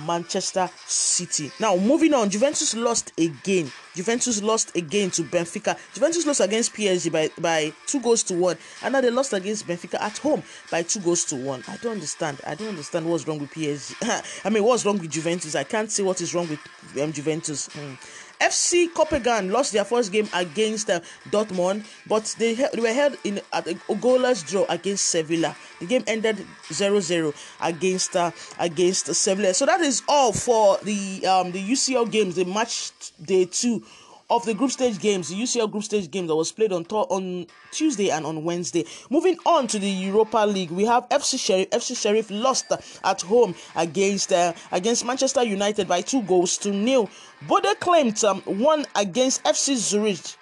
[0.05, 1.51] Manchester City.
[1.59, 3.71] Now, moving on, Juventus lost again.
[3.95, 5.77] Juventus lost again to Benfica.
[5.93, 9.67] Juventus lost against PSG by, by two goals to one, and now they lost against
[9.67, 11.63] Benfica at home by two goals to one.
[11.67, 12.39] I don't understand.
[12.45, 14.41] I don't understand what's wrong with PSG.
[14.45, 15.55] I mean, what's wrong with Juventus?
[15.55, 16.59] I can't see what is wrong with
[17.01, 17.67] um, Juventus.
[17.73, 17.93] Hmm.
[18.39, 23.41] FC Copenhagen lost their first game against uh, Dortmund, but they, they were held in
[23.51, 25.55] at a goalless draw against Sevilla.
[25.79, 26.37] The game ended
[26.69, 29.53] 0-0 against uh, against Sevilla.
[29.53, 33.83] So that is all for the um, the UCL games, the match day two
[34.29, 37.07] of the group stage games, the UCL group stage game that was played on th-
[37.09, 38.85] on Tuesday and on Wednesday.
[39.09, 41.69] Moving on to the Europa League, we have FC Sheriff.
[41.71, 42.65] FC Sheriff lost
[43.03, 47.09] at home against uh, against Manchester United by two goals to nil.
[47.47, 50.35] Bodø/Glimt um, won against FC Zurich.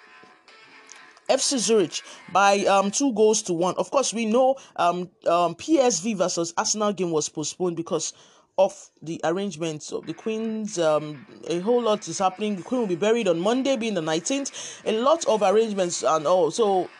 [1.28, 3.74] FC Zurich by um, two goals to one.
[3.76, 8.14] Of course, we know um, um, PSV versus Arsenal game was postponed because
[8.58, 10.78] of the arrangements of the Queen's.
[10.78, 12.56] Um, a whole lot is happening.
[12.56, 14.82] The Queen will be buried on Monday, being the 19th.
[14.84, 16.50] A lot of arrangements and all.
[16.50, 16.90] So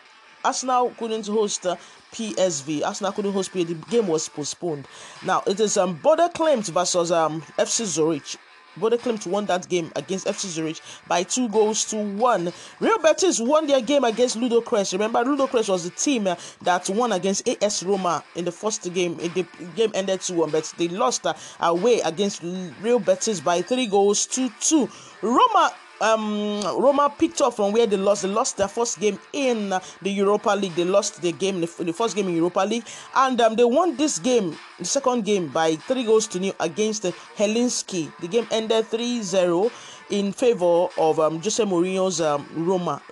[0.44, 1.76] Arsenal couldn't host uh,
[2.12, 2.84] PSV.
[2.84, 3.66] Arsenal couldn't host PSV.
[3.66, 4.86] The game was postponed.
[5.24, 8.36] Now it is um, Bodø/Glimt versus um, FC Zurich.
[8.78, 12.52] Bodø/Glimt won that game against FC Zurich by two goals to one.
[12.80, 14.92] Real Betis won their game against Ludogorets.
[14.92, 19.16] Remember, Ludogorets was the team uh, that won against AS Roma in the first game.
[19.16, 22.42] The game ended 2 1, but they lost uh, away against
[22.82, 24.88] Real Betis by three goals to two.
[25.22, 28.22] Roma um, Roma picked up from where they lost.
[28.22, 29.70] They lost their first game in
[30.02, 30.74] the Europa League.
[30.74, 32.84] They lost the game, the, the first game in Europa League,
[33.16, 37.02] and um, they won this game, the second game, by three goals to nil against
[37.36, 38.12] Helsinki.
[38.20, 39.70] The game ended 3-0
[40.10, 43.02] in favor of um, Jose Mourinho's um, Roma.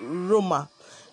[0.00, 0.68] Roma.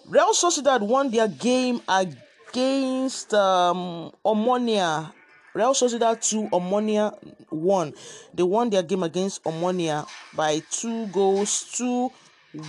[0.08, 5.14] Real Sociedad won their game against um, Omonia
[5.54, 7.18] Real Sociedad 2, Omonia
[7.50, 7.94] 1.
[8.34, 12.10] They won their game against Omonia by 2 goals to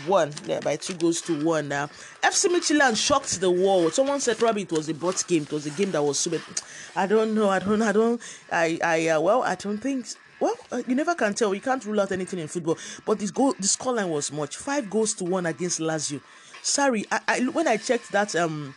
[0.07, 0.33] 1.
[0.47, 1.87] Yeah, by 2 goals to 1 now.
[2.23, 3.95] FC Midtjylland shocked the world.
[3.95, 5.43] Someone said probably it was a bot game.
[5.43, 6.41] It was a game that was super.
[6.97, 7.49] I don't know.
[7.49, 10.07] I don't I don't I I uh, well, I don't think
[10.41, 11.55] well, uh, you never can tell.
[11.55, 12.77] You can't rule out anything in football.
[13.07, 14.57] But this goal, the scoreline was much.
[14.57, 16.21] Five goals to one against Lazio.
[16.63, 18.75] Sorry, I, I when I checked that um,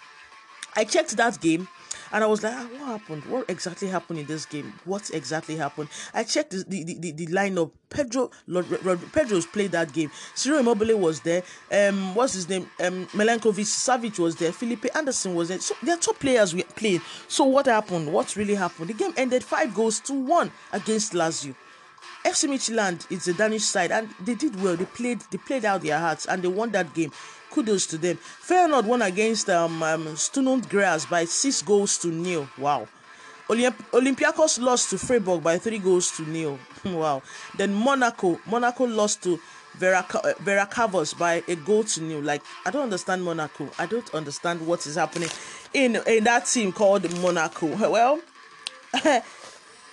[0.75, 1.67] I checked that game
[2.15, 3.25] and I was like, ah, what happened?
[3.25, 4.71] What exactly happened in this game?
[4.85, 5.89] What exactly happened?
[6.13, 7.71] I checked the the, the, the lineup.
[7.89, 8.31] Pedro
[9.11, 10.09] Pedro's played that game.
[10.33, 11.43] Ciro Immobile was there.
[11.69, 12.69] Um, what's his name?
[12.79, 14.53] Um, Milinkovic Savic was there.
[14.53, 15.59] Felipe Anderson was there.
[15.59, 17.01] So their top players were playing.
[17.27, 18.13] So what happened?
[18.13, 18.87] What really happened?
[18.91, 21.53] The game ended five goals to one against Lazio.
[22.23, 24.77] FC Midtjylland is a Danish side and they did well.
[24.77, 27.11] They played they played out their hearts and they won that game
[27.55, 28.17] kudos to them.
[28.17, 32.49] Feyenoord won against um, um, Sturm Graz by six goals to nil.
[32.57, 32.87] Wow.
[33.47, 36.59] Olymp- Olympiacos lost to Freiburg by three goals to nil.
[36.85, 37.21] wow.
[37.57, 39.39] Then Monaco, Monaco lost to
[39.79, 42.21] Verac- Ferencváros by a goal to nil.
[42.21, 43.69] Like I don't understand Monaco.
[43.79, 45.29] I don't understand what is happening
[45.73, 47.67] in in that team called Monaco.
[47.89, 48.19] Well.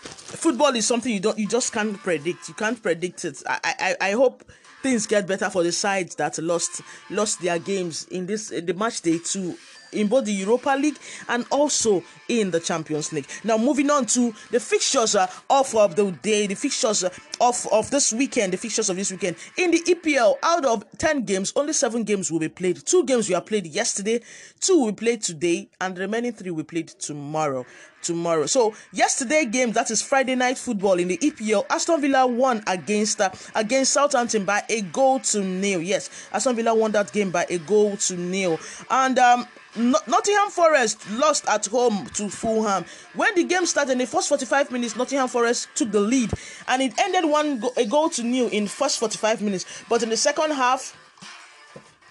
[0.02, 4.08] football is something you don't you just can't predict you can't predict it i i,
[4.08, 4.44] I hope
[4.82, 8.74] things get better for the sides that lost lost their games in this in the
[8.74, 9.56] match day two
[9.92, 13.26] in both the Europa League and also in the Champions League.
[13.44, 17.66] Now, moving on to the fixtures uh, of, of the day, the fixtures uh, of,
[17.72, 19.36] of this weekend, the fixtures of this weekend.
[19.56, 22.84] In the EPL, out of 10 games, only 7 games will be played.
[22.84, 24.20] Two games were played yesterday,
[24.60, 27.66] two be played today, and the remaining three be played tomorrow
[28.02, 28.46] tomorrow.
[28.46, 31.64] So yesterday game that is Friday night football in the EPL.
[31.70, 35.80] Aston Villa won against uh, against Southampton by a goal to nil.
[35.80, 38.58] Yes, Aston Villa won that game by a goal to nil.
[38.90, 42.84] And um, Nottingham Forest lost at home to Fulham.
[43.14, 46.30] When the game started in the first 45 minutes, Nottingham Forest took the lead
[46.68, 49.64] and it ended one go- a goal to nil in first 45 minutes.
[49.88, 50.96] But in the second half,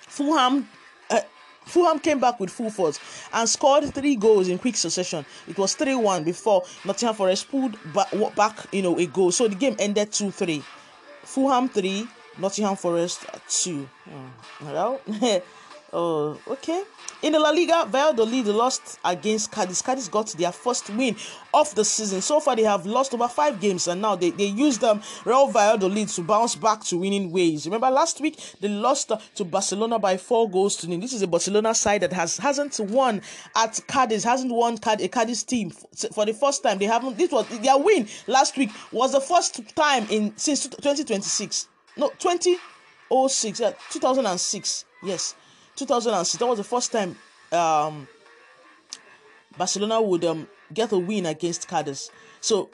[0.08, 0.68] Fulham
[1.66, 3.00] Fulham came back with full force
[3.34, 5.26] and scored three goals in quick succession.
[5.48, 9.32] It was 3 1 before Nottingham Forest pulled back, back you know, a goal.
[9.32, 10.64] So the game ended 2 3.
[11.24, 12.08] Fulham 3,
[12.40, 13.88] Nottingham Forest 2.
[14.10, 14.66] Hmm.
[14.66, 15.02] Well,
[15.94, 16.84] Oh, okay.
[17.22, 19.82] In the La Liga, Valladolid lost against Cadiz.
[19.82, 21.18] Cadiz got their first win
[21.54, 22.22] of the season.
[22.22, 25.48] So far, they have lost over five games, and now they, they used them Real
[25.48, 27.66] Valladolid to bounce back to winning ways.
[27.66, 31.02] Remember, last week they lost to Barcelona by four goals to nil.
[31.02, 33.22] This is a Barcelona side that has hasn't won
[33.58, 35.72] at Cadiz, hasn't won a Cadiz team
[36.14, 36.78] for the first time.
[36.78, 37.18] They haven't.
[37.18, 41.68] This was their win last week was the first time in since 2026.
[41.98, 44.86] No, 2006, yeah, 2006.
[45.04, 45.36] Yes
[45.82, 46.40] 2006.
[46.40, 47.16] That was the first time
[47.52, 48.08] um,
[49.58, 52.10] Barcelona would um, get a win against Cadiz.
[52.40, 52.70] So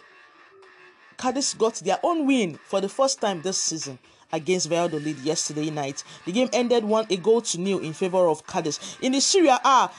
[1.17, 3.97] Cadiz got their own win for the first time this season
[4.31, 6.03] against Valladolid yesterday night.
[6.25, 8.97] The game ended one a goal to nil in favor of Cadiz.
[9.01, 9.89] In the Serie A,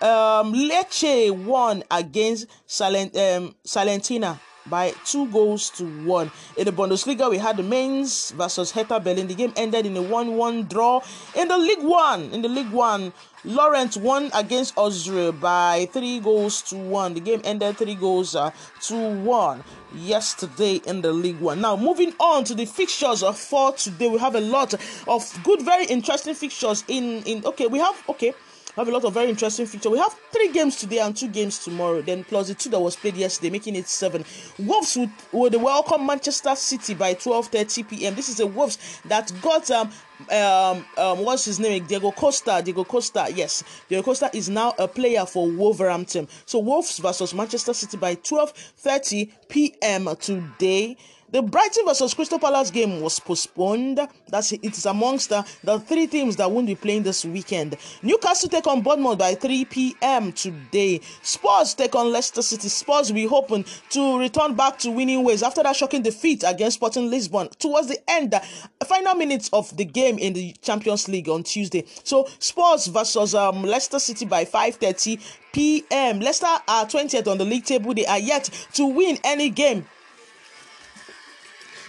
[0.00, 6.30] um, Lecce won against Salent, um, Salentina by two goals to one.
[6.56, 9.26] In the Bundesliga, we had the Mainz versus Hertha Berlin.
[9.26, 11.00] The game ended in a 1 1 draw.
[11.34, 13.12] In the League One, in the League One,
[13.44, 17.12] Lorient won against Auxerre by three goals to one.
[17.12, 18.50] The game ended three goals uh,
[18.82, 19.62] to one
[19.94, 21.60] yesterday in the League One.
[21.60, 24.72] Now, moving on to the fixtures for today, we have a lot
[25.06, 26.84] of good, very interesting fixtures.
[26.88, 28.32] In in okay, we have okay
[28.76, 29.90] have a lot of very interesting feature.
[29.90, 32.02] We have three games today and two games tomorrow.
[32.02, 34.24] Then plus the two that was played yesterday, making it seven.
[34.58, 38.14] Wolves would, would welcome Manchester City by 12:30 p.m.
[38.14, 39.90] This is a Wolves that got um
[40.30, 44.86] um, um what's his name Diego Costa Diego Costa yes Diego Costa is now a
[44.86, 50.08] player for Wolverhampton so Wolves versus Manchester City by 12:30 p.m.
[50.20, 50.96] today
[51.34, 53.98] the Brighton versus Crystal Palace game was postponed.
[54.28, 57.76] That's it is amongst the, the three teams that won't be playing this weekend.
[58.04, 60.30] Newcastle take on Bournemouth by 3 p.m.
[60.30, 61.00] today.
[61.22, 62.68] Spurs take on Leicester City.
[62.68, 66.76] Spurs will be hoping to return back to winning ways after that shocking defeat against
[66.76, 71.28] Sporting Lisbon towards the end, the final minutes of the game in the Champions League
[71.28, 71.84] on Tuesday.
[72.04, 75.20] So Spurs versus um, Leicester City by 5:30
[75.52, 76.20] p.m.
[76.20, 77.92] Leicester are 20th on the league table.
[77.92, 79.84] They are yet to win any game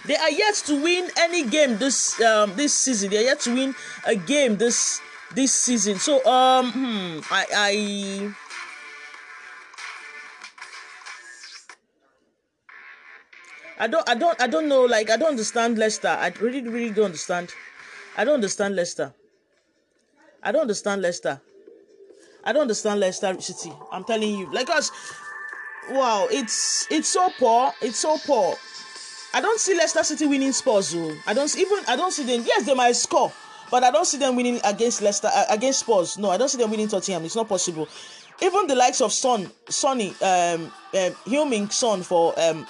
[0.06, 3.10] they are yet to win any game this um this season.
[3.10, 5.00] They are yet to win a game this
[5.34, 5.98] this season.
[5.98, 8.34] So um hmm, I I
[13.78, 16.08] I don't I don't I don't know like I don't understand Leicester.
[16.08, 17.52] I really really don't understand.
[18.16, 19.12] I don't understand Leicester.
[20.42, 21.40] I don't understand Leicester.
[22.44, 23.72] I don't understand Leicester City.
[23.90, 24.52] I'm telling you.
[24.52, 24.90] Like us
[25.90, 27.72] wow, it's it's so poor.
[27.80, 28.56] It's so poor.
[29.36, 30.92] I don't see Leicester City winning Spurs.
[30.92, 31.14] Though.
[31.26, 32.42] I don't even I don't see them.
[32.46, 33.30] Yes, they might score,
[33.70, 36.16] but I don't see them winning against Leicester uh, against Spurs.
[36.16, 37.22] No, I don't see them winning Tottenham.
[37.22, 37.86] It's not possible.
[38.40, 42.66] Even the likes of Son, Sonny, um, um, Heung-min Son for um,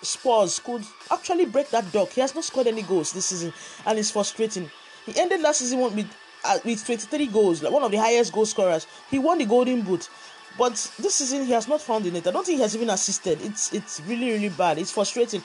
[0.00, 2.10] Spurs could actually break that dog.
[2.10, 3.52] He has not scored any goals this season,
[3.84, 4.70] and it's frustrating.
[5.04, 6.06] He ended last season with
[6.44, 8.86] uh, with 23 goals, like one of the highest goal scorers.
[9.10, 10.08] He won the Golden Boot.
[10.56, 12.26] But this season he has not found in it.
[12.28, 13.40] I don't think he has even assisted.
[13.42, 14.78] It's it's really really bad.
[14.78, 15.42] It's frustrating.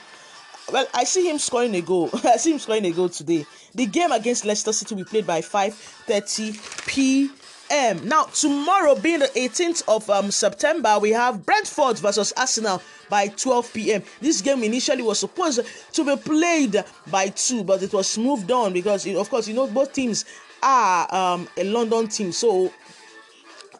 [0.72, 2.10] Well, I see him scoring a goal.
[2.24, 3.46] I see him scoring a goal today.
[3.74, 8.08] The game against Leicester City will be played by 5:30 p.m.
[8.08, 13.72] Now, tomorrow, being the 18th of um, September, we have Brentford versus Arsenal by 12
[13.74, 14.02] p.m.
[14.20, 15.60] This game initially was supposed
[15.92, 19.66] to be played by two, but it was moved on because, of course, you know
[19.66, 20.24] both teams
[20.62, 22.72] are um, a London team, so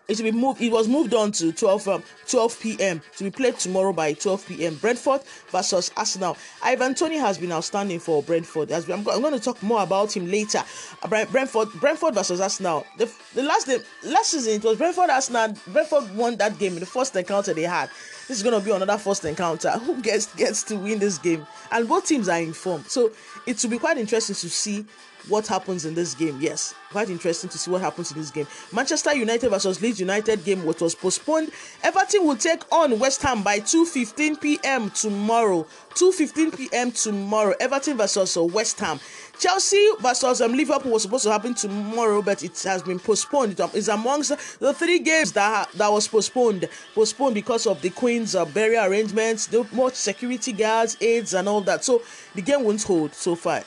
[0.07, 0.61] it will be moved.
[0.61, 3.01] It was moved on to 12 um, 12 p.m.
[3.17, 4.75] to be played tomorrow by 12 p.m.
[4.77, 6.37] Brentford versus Arsenal.
[6.63, 8.71] Ivan Toney has been outstanding for Brentford.
[8.71, 10.63] As I'm, I'm going to talk more about him later.
[11.03, 12.87] Uh, Brentford Brentford versus Arsenal.
[12.99, 13.69] The, the last
[14.03, 15.55] last season it was Brentford Arsenal.
[15.69, 17.89] Brentford won that game in the first encounter they had.
[18.29, 19.71] This is going to be another first encounter.
[19.85, 21.47] Who gets gets to win this game?
[21.71, 23.11] And both teams are in form, so
[23.47, 24.85] it will be quite interesting to see
[25.29, 26.39] what happens in this game.
[26.41, 28.47] Yes, quite interesting to see what happens in this game.
[28.73, 31.51] Manchester United versus Leeds United game, which was postponed.
[31.83, 34.91] Everton will take on West Ham by 2:15 p.m.
[34.91, 35.67] tomorrow.
[35.95, 36.93] 2:15 p.m.
[36.93, 37.55] tomorrow.
[37.61, 39.01] Everton versus West Ham.
[39.39, 43.59] Chelsea versus um, Liverpool was supposed to happen tomorrow, but it has been postponed.
[43.75, 46.69] It's amongst the three games that that was postponed.
[46.95, 51.61] Postponed because of the Queen's uh, burial arrangements, the much security guards, aids, and all
[51.63, 51.85] that.
[51.85, 52.03] So
[52.35, 53.65] the game won't hold so far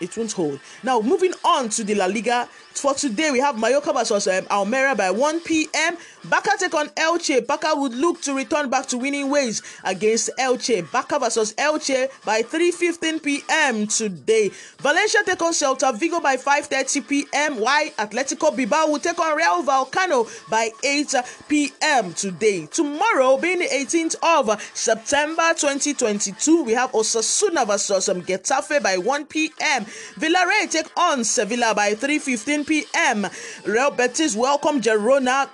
[0.00, 0.60] it won't hold.
[0.82, 2.48] Now, moving on to the La Liga.
[2.78, 5.96] For today, we have Mallorca versus um, Almeria by 1 p.m.
[6.24, 7.44] Barca take on Elche.
[7.46, 10.90] Barca would look to return back to winning ways against Elche.
[10.92, 13.86] Barca versus Elche by 3:15 p.m.
[13.86, 14.50] today.
[14.78, 17.56] Valencia take on Celta Vigo by 5:30 p.m.
[17.60, 21.14] Why Atletico Bilbao will take on Real Vallecano by 8
[21.48, 22.12] p.m.
[22.14, 22.66] today.
[22.66, 29.26] Tomorrow, being the 18th of September 2022, we have Osasuna versus um, Getafe by 1
[29.26, 29.84] p.m.
[30.16, 33.26] Villarreal take on Sevilla by 3:15 p.m.
[33.64, 35.48] Real Betis welcome Girona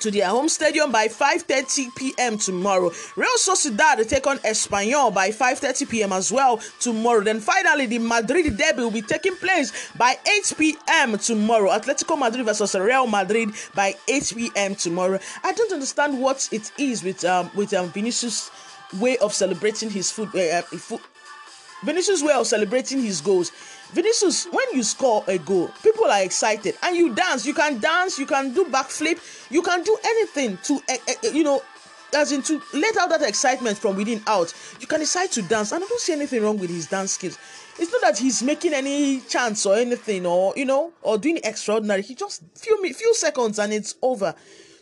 [0.00, 2.38] to their home stadium by 5:30 p.m.
[2.38, 2.90] tomorrow.
[3.16, 6.12] Real Sociedad take on Espanyol by 5:30 p.m.
[6.12, 7.22] as well tomorrow.
[7.22, 11.18] Then finally, the Madrid derby will be taking place by 8 p.m.
[11.18, 11.70] tomorrow.
[11.70, 14.74] Atletico Madrid versus Real Madrid by 8 p.m.
[14.74, 15.18] tomorrow.
[15.42, 18.50] I don't understand what it is with um with um Vinicius'
[19.00, 21.00] way of celebrating his food, Uh, foot
[21.84, 23.52] Vinicius' way of celebrating his goals.
[23.92, 27.46] Vinicius, when you score a goal, people are excited and you dance.
[27.46, 29.18] You can dance, you can do backflip,
[29.50, 31.62] you can do anything to, uh, uh, you know,
[32.14, 34.52] as in to let out that excitement from within out.
[34.80, 37.38] You can decide to dance, and I don't see anything wrong with his dance skills.
[37.78, 42.02] It's not that he's making any chance or anything, or you know, or doing extraordinary.
[42.02, 44.34] He just few few seconds and it's over.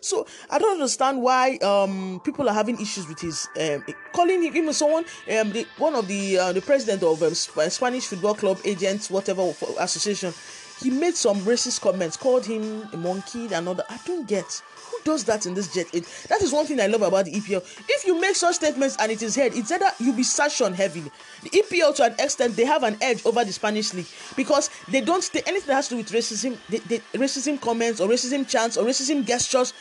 [0.05, 3.83] So I don't understand why um, people are having issues with his um,
[4.13, 8.07] calling him even someone um, the, one of the uh, the president of um, Spanish
[8.07, 9.43] football club agents whatever
[9.81, 10.35] association.
[10.83, 13.81] He made some racist comments, called him a monkey and all.
[13.89, 15.87] I don't get who does that in this jet.
[16.29, 17.63] That is one thing I love about the EPL.
[17.89, 21.11] If you make such statements and it is heard, it's either you'll be sanctioned heavily.
[21.43, 25.01] The EPL, to an extent, they have an edge over the Spanish league because they
[25.01, 28.77] don't stay anything that has to do with racism, they, racism comments or racism chants
[28.77, 29.73] or racism gestures.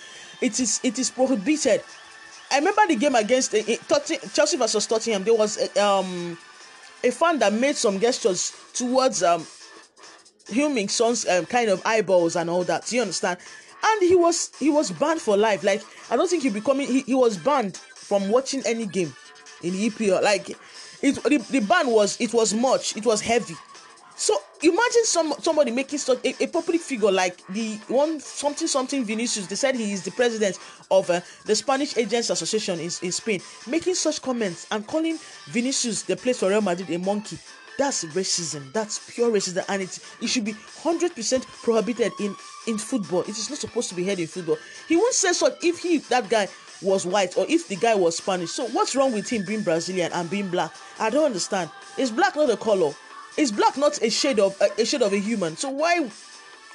[0.43, 1.81] It is it is prohibited.
[2.51, 3.61] I remember the game against uh,
[4.33, 5.23] Chelsea versus Tottenham.
[5.23, 6.37] There was a, um,
[7.01, 9.47] a fan that made some gestures towards um,
[10.47, 12.85] Heung-min Son's um, kind of eyeballs and all that.
[12.85, 13.39] Do you understand?
[13.85, 15.63] And he was he was banned for life.
[15.63, 15.81] Like
[16.11, 19.15] I don't think he becoming he, he was banned from watching any game
[19.61, 20.21] in EPL.
[20.21, 22.97] Like it the, the ban was it was much.
[22.97, 23.55] It was heavy.
[24.24, 29.03] So imagine some somebody making such a, a public figure like the one something something
[29.03, 29.47] Vinicius.
[29.47, 30.59] They said he is the president
[30.89, 36.03] of uh, the Spanish Agents Association in, in Spain, making such comments and calling Vinicius
[36.03, 37.38] the place for Real Madrid a monkey.
[37.78, 38.71] That's racism.
[38.71, 42.34] That's pure racism, and it it should be hundred percent prohibited in
[42.65, 43.24] in football.
[43.24, 44.57] It is not supposed to be heard in football.
[44.88, 46.47] He won't say so if he that guy
[46.82, 48.51] was white or if the guy was Spanish.
[48.51, 50.74] So what's wrong with him being Brazilian and being black?
[50.97, 51.69] I don't understand.
[51.97, 52.93] Is black not a color?
[53.38, 55.57] Is black not a shade of a, shade of a human?
[55.57, 56.09] So why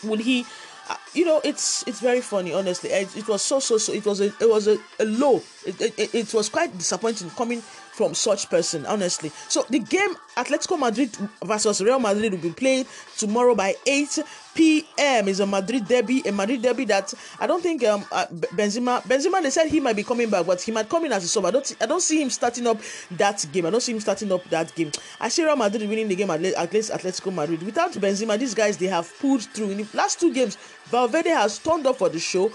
[0.04, 0.44] would he?
[0.88, 2.52] Uh, you know, it's it's very funny.
[2.52, 3.92] Honestly, it, it was so so so.
[3.92, 5.42] It was a it was a, a low.
[5.64, 7.62] It, it, it was quite disappointing coming
[7.98, 9.32] from such person, honestly.
[9.48, 11.10] So the game Atletico Madrid
[11.44, 12.86] versus Real Madrid will be played
[13.16, 14.20] tomorrow by 8
[14.54, 15.26] p.m.
[15.26, 19.42] is a Madrid derby, a Madrid derby that I don't think um uh, Benzema Benzema
[19.42, 21.44] they said he might be coming back, but he might come in as a sub.
[21.44, 22.78] I don't I don't see him starting up
[23.10, 23.66] that game.
[23.66, 24.92] I don't see him starting up that game.
[25.20, 27.62] I see Real Madrid winning the game at least Atletico Madrid.
[27.64, 30.56] Without Benzema, these guys they have pulled through in the last two games.
[30.86, 32.50] Valverde has turned up for the show.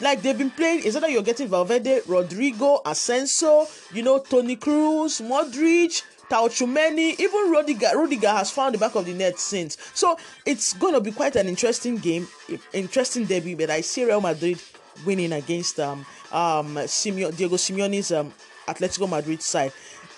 [0.00, 5.22] Like they've been playing, is that you're getting Valverde, Rodrigo, Asensio, you know, Toni Kroos,
[5.22, 9.76] Modric, Tchouameni, even Rudiger, Rudiger has found the back of the net since.
[9.94, 12.26] So it's going to be quite an interesting game,
[12.72, 13.56] interesting debut.
[13.56, 14.60] But I see Real Madrid
[15.04, 18.32] winning against um um Simeone, Diego Simeone's um
[18.66, 19.72] Atletico Madrid side.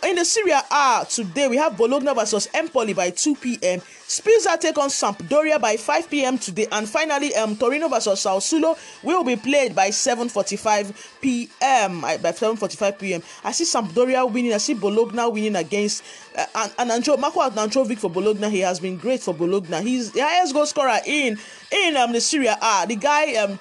[0.07, 3.81] In the Serie A today, we have Bologna versus Empoli by 2 p.m.
[4.07, 6.39] Spezia take on Sampdoria by 5 p.m.
[6.39, 12.03] today, and finally, um, Torino versus Sassuolo will be played by 7:45 p.m.
[12.03, 13.23] By 7:45 p.m.
[13.43, 14.53] I see Sampdoria winning.
[14.53, 16.05] I see Bologna winning against
[16.39, 18.49] uh, and, and Ancho, Marco Antrovic for Bologna.
[18.49, 19.83] He has been great for Bologna.
[19.83, 21.37] He's the highest goal scorer in
[21.73, 22.87] in um the Serie A.
[22.87, 23.59] The guy um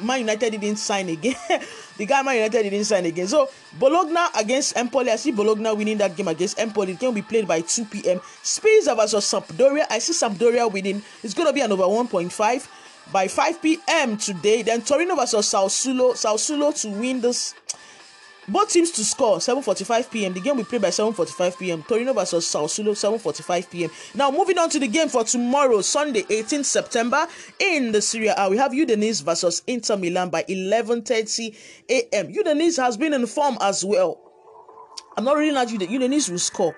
[0.00, 1.34] Man United didn't sign again.
[1.98, 3.26] the guy Man United didn't sign again.
[3.26, 5.10] So Bologna against Empoli.
[5.10, 6.92] I see Bologna winning that game against Empoli.
[6.92, 8.20] The game will be played by 2 p.m.
[8.42, 9.84] Spezia versus Sampdoria.
[9.90, 11.02] I see Sampdoria winning.
[11.22, 12.68] It's to be an over 1.5
[13.12, 14.16] by 5 p.m.
[14.16, 14.62] today.
[14.62, 16.12] Then Torino versus Sassuolo.
[16.12, 17.54] Sassuolo to win this
[18.48, 20.32] both teams to score 7:45 p.m.
[20.32, 21.82] The game will play by 7:45 p.m.
[21.82, 23.90] Torino versus Sassuolo 7:45 p.m.
[24.14, 27.26] Now moving on to the game for tomorrow, Sunday, 18th September
[27.58, 31.56] in the Serie A, we have Udinese versus Inter Milan by 11:30
[31.88, 32.32] a.m.
[32.32, 34.18] Udinese has been in form as well.
[35.16, 36.76] I'm not really reading out Udinese will score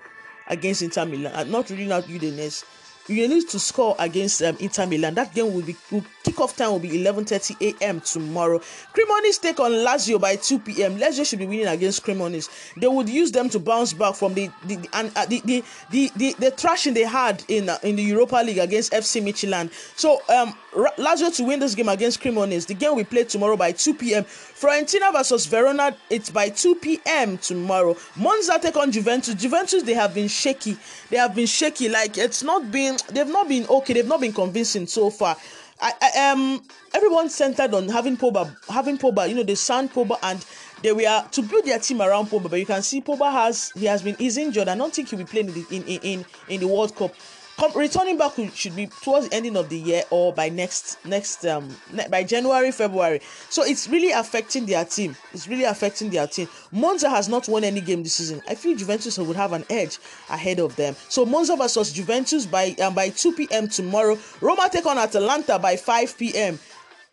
[0.48, 1.32] against Inter Milan.
[1.34, 2.64] I'm not really not Udinese
[3.06, 5.14] you need to score against um, Inter Milan.
[5.14, 8.00] That game will be will, kickoff time will be 11:30 a.m.
[8.00, 8.58] tomorrow.
[8.94, 10.96] Cremonese take on Lazio by 2 p.m.
[10.98, 12.48] Lazio should be winning against Cremonese.
[12.76, 16.10] They would use them to bounce back from the the the, uh, the, the, the,
[16.16, 19.72] the, the thrashing they had in uh, in the Europa League against FC Midtjylland.
[19.98, 20.54] So um,
[20.98, 22.66] Lazio to win this game against Cremonese.
[22.66, 24.24] The game we play tomorrow by 2 p.m.
[24.64, 25.94] Fiorentina versus Verona.
[26.08, 27.36] It's by 2 p.m.
[27.36, 27.94] tomorrow.
[28.16, 29.34] Monza take on Juventus.
[29.34, 30.78] Juventus they have been shaky.
[31.10, 31.90] They have been shaky.
[31.90, 32.96] Like it's not been.
[33.12, 33.92] They've not been okay.
[33.92, 35.36] They've not been convincing so far.
[35.82, 36.62] I, I um
[36.94, 40.42] everyone centered on having Pogba, having Pogba, You know they signed Pogba and
[40.82, 42.48] they were to build their team around Pogba.
[42.48, 44.68] But you can see Pogba has he has been he's injured.
[44.68, 47.12] I don't think he'll be playing in in, in in the World Cup.
[47.56, 51.44] Come, returning back should be towards the ending of the year or by next next
[51.46, 53.20] um ne- by January February.
[53.50, 55.16] So it's really affecting their team.
[55.32, 56.48] It's really affecting their team.
[56.72, 58.42] Monza has not won any game this season.
[58.48, 59.98] I feel Juventus would have an edge
[60.30, 60.96] ahead of them.
[61.08, 63.68] So Monza versus Juventus by um, by 2 p.m.
[63.68, 64.18] tomorrow.
[64.40, 66.58] Roma take on Atalanta by 5 p.m.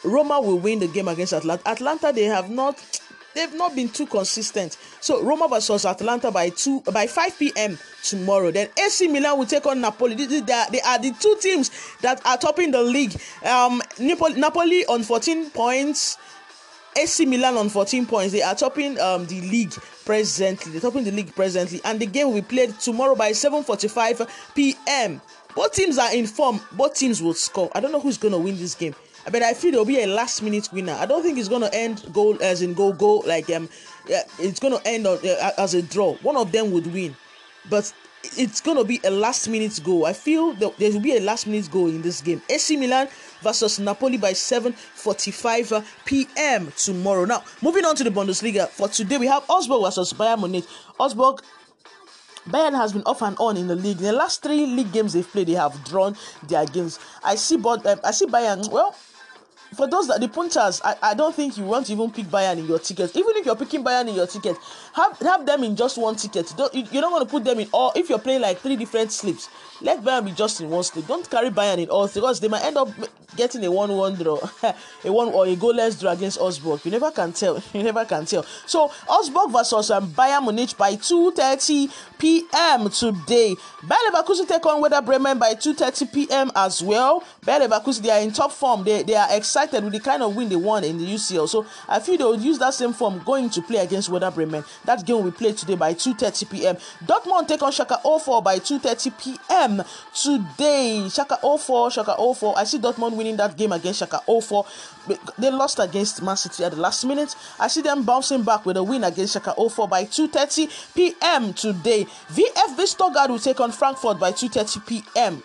[0.04, 1.68] Roma will win the game against Atlanta.
[1.70, 2.84] Atlanta they have not
[3.36, 4.78] they've not been too consistent.
[5.00, 7.78] So Roma versus Atlanta by two by 5 p.m.
[8.04, 8.52] tomorrow.
[8.52, 10.16] Then AC Milan will take on Napoli.
[10.16, 10.42] They
[10.82, 11.72] are the two teams
[12.02, 13.16] that are topping the league.
[13.46, 16.18] Um, Napoli, Napoli on 14 points.
[16.98, 18.34] AC Milan on 14 points.
[18.34, 19.74] They are topping um, the league
[20.04, 20.74] presently.
[20.74, 25.22] They're topping the league presently, and the game will be played tomorrow by 7:45 p.m.
[25.56, 26.60] Both teams are in form.
[26.74, 27.72] Both teams will score.
[27.74, 28.96] I don't know who's going to win this game
[29.30, 30.94] but I feel there'll be a last minute winner.
[30.94, 33.70] I don't think it's gonna end goal as in goal goal like um
[34.08, 36.14] yeah, it's gonna end as a draw.
[36.16, 37.16] One of them would win,
[37.70, 37.92] but
[38.38, 40.06] it's gonna be a last minute goal.
[40.06, 42.42] I feel there will be a last minute goal in this game.
[42.50, 43.08] AC Milan
[43.42, 46.72] versus Napoli by 7:45 p.m.
[46.78, 47.26] tomorrow.
[47.26, 50.66] Now moving on to the Bundesliga for today, we have Augsburg versus Bayern Munich.
[51.00, 51.42] Augsburg
[52.48, 53.98] Bayern has been off and on in the league.
[53.98, 56.16] In the last three league games they've played, they have drawn
[56.48, 57.00] their games.
[57.24, 58.70] I see, but um, I see Bayern.
[58.72, 58.96] Well,
[59.74, 62.58] for those that the punters, I, I don't think you want to even pick Bayern
[62.58, 63.16] in your ticket.
[63.16, 64.58] Even if you're picking Bayern in your ticket,
[64.94, 66.54] have have them in just one ticket.
[66.58, 67.92] Don't, you, you don't want to put them in all.
[67.96, 69.50] If you're playing like three different slips,
[69.82, 71.08] let Bayern be just in one slip.
[71.08, 72.90] Don't carry Bayern in all because they might end up
[73.36, 74.38] getting a one-one draw,
[75.04, 76.84] a one or a goalless draw against Augsburg.
[76.86, 77.62] You never can tell.
[77.74, 78.44] You never can tell.
[78.66, 82.90] So Augsburg versus um, Bayern Munich by 2:30 p.m.
[82.90, 83.56] today.
[83.88, 86.52] Bayer Leverkusen take on Werder Bremen by 2:30 p.m.
[86.56, 87.24] as well.
[87.46, 88.84] Bayer Leverkusen they are in top form.
[88.84, 91.48] They they are excited with the kind of win they won in the UCL.
[91.48, 94.64] So I feel they will use that same form going to play against Werder Bremen.
[94.86, 96.76] That game will be played today by 2:30 p.m.
[97.06, 99.71] Dortmund take on Schalke 04 by 2:30 p.m.
[99.78, 101.04] today.
[101.08, 102.58] Schalke 04, Schalke 04.
[102.58, 104.66] I see Dortmund winning that game against Schalke 04.
[105.38, 107.36] They lost against Man City at the last minute.
[107.60, 111.54] I see them bouncing back with a win against Schalke 04 by 2:30 p.m.
[111.54, 112.06] today.
[112.30, 115.44] VfB Stuttgart will take on Frankfurt by 2:30 p.m.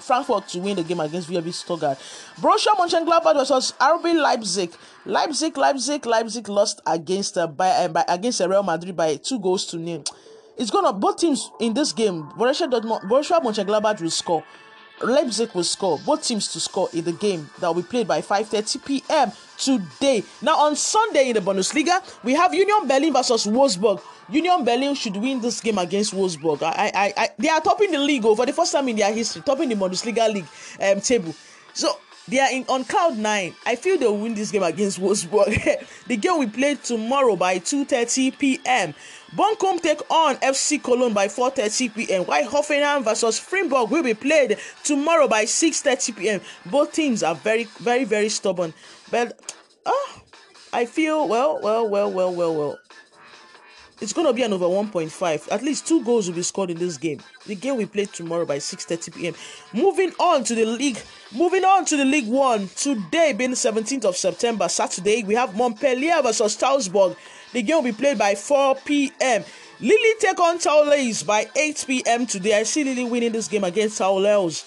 [0.00, 1.98] Frankfurt to win the game against VfB Stuttgart.
[2.40, 4.70] Borussia Mönchengladbach versus RB Leipzig.
[5.04, 9.66] Leipzig, Leipzig, Leipzig lost against uh, by, uh, by against Real Madrid by two goals
[9.66, 10.04] to nil.
[10.58, 12.24] It's gonna both teams in this game.
[12.36, 14.42] Borussia Dortmund, Borussia Mönchengladbach will score.
[15.00, 15.98] Leipzig will score.
[16.04, 19.32] Both teams to score in the game that will be played by 5:30 p.m.
[19.56, 20.24] today.
[20.42, 24.02] Now on Sunday in the Bundesliga, we have Union Berlin versus Wolfsburg.
[24.28, 26.62] Union Berlin should win this game against Wolfsburg.
[26.62, 29.12] I, I, I, they are topping the league oh, for the first time in their
[29.12, 30.46] history, topping the Bundesliga league
[30.82, 31.34] um, table.
[31.72, 31.96] So
[32.28, 33.54] they are in on cloud nine.
[33.64, 35.86] I feel they'll win this game against Wolfsburg.
[36.06, 38.94] the game we play tomorrow by 2:30 p.m.
[39.34, 42.24] Bochum take on FC Cologne by 4:30 p.m.
[42.24, 46.40] While Hoffenheim versus Freiburg will be played tomorrow by 6:30 p.m.
[46.64, 48.72] Both teams are very, very, very stubborn,
[49.10, 49.54] but
[49.84, 50.22] oh,
[50.72, 52.78] I feel well, well, well, well, well, well.
[54.00, 55.52] It's gonna be an over 1.5.
[55.52, 57.20] At least two goals will be scored in this game.
[57.46, 59.34] The game we play tomorrow by 6:30 p.m.
[59.74, 60.98] Moving on to the league.
[61.34, 62.68] Moving on to the League One.
[62.76, 67.14] Today, being the 17th of September, Saturday, we have Montpellier versus Strasbourg.
[67.52, 69.44] The game will be played by 4 p.m.
[69.80, 72.26] Lille take on Toulouse by 8 p.m.
[72.26, 72.58] today.
[72.58, 74.64] I see Lille winning this game against Toulouse.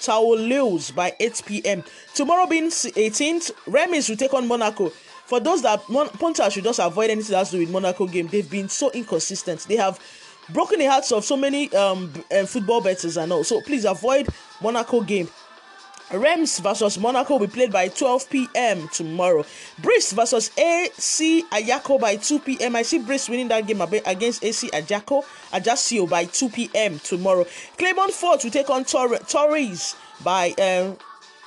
[0.00, 1.84] Toulouse by 8 p.m.
[2.14, 4.88] Tomorrow being 18th, Reims will take on Monaco.
[4.88, 8.26] For those that Mon- Ponta should just avoid anything that's to do with Monaco game,
[8.26, 9.60] they've been so inconsistent.
[9.60, 9.98] They have
[10.50, 13.44] broken the hearts of so many um, uh, football bettors and all.
[13.44, 14.28] So please avoid
[14.60, 15.28] Monaco game.
[16.12, 18.88] Reims versus Monaco will be played by 12 p.m.
[18.88, 19.44] tomorrow.
[19.78, 22.76] Brest versus AC Ajaccio by 2 p.m.
[22.76, 26.98] I see Brest winning that game against AC Ajaccio, Ajaccio by 2 p.m.
[26.98, 27.46] tomorrow.
[27.78, 30.96] Clermont Foot will take on Tor- Torres by um,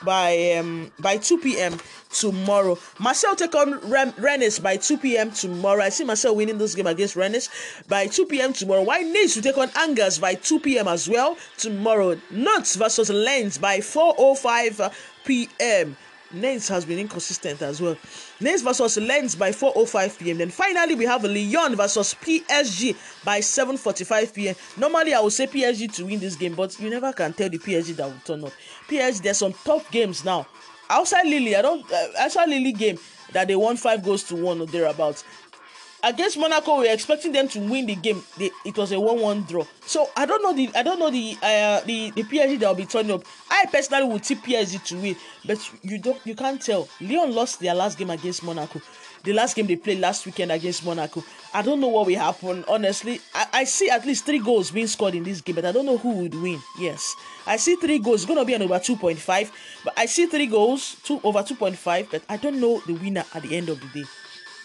[0.04, 1.80] by um, by 2 p.m.
[2.12, 2.78] tomorrow.
[3.00, 5.32] Marseille take on Rem- Rennes by 2 p.m.
[5.32, 5.82] tomorrow.
[5.82, 7.50] I see Marseille winning this game against Rennes
[7.88, 8.54] by 2 p.m.
[8.54, 8.84] tomorrow.
[8.84, 10.88] While Nice will take on Angers by 2 p.m.
[10.88, 12.20] as well tomorrow.
[12.32, 14.94] Nantes versus Lens by 4:05
[15.26, 15.98] p.m.
[16.32, 17.96] Nantes has been inconsistent as well.
[18.42, 20.38] Nantes versus Lens by 4:05 p.m.
[20.38, 24.56] Then finally we have Lyon versus PSG by 7:45 p.m.
[24.78, 27.58] Normally I would say PSG to win this game, but you never can tell the
[27.60, 28.52] PSG that will turn up.
[28.90, 30.48] PSG there's some tough games now.
[30.90, 32.98] Outside Lille, I don't uh, outside Lille game
[33.32, 35.24] that they won five goals to one or thereabouts.
[36.04, 38.24] Against Monaco, we were expecting them to win the game.
[38.38, 39.64] They, it was a one-one draw.
[39.88, 42.76] So I don't know the I don't know the uh, the the PSG that will
[42.76, 43.24] be turning up.
[43.50, 45.16] I personally would tip PSG to win,
[45.46, 46.88] but you don't you can't tell.
[47.02, 48.82] Lyon lost their last game against Monaco.
[49.26, 51.24] The last game they played last weekend against Monaco.
[51.54, 52.64] I don't know what will happen.
[52.68, 55.72] Honestly, I, I see at least three goals being scored in this game, but I
[55.72, 56.62] don't know who would win.
[56.80, 57.16] Yes,
[57.46, 58.22] I see three goals.
[58.22, 59.52] It's gonna be an over 2.5,
[59.84, 63.44] but I see three goals, two over 2.5, but I don't know the winner at
[63.44, 64.08] the end of the day.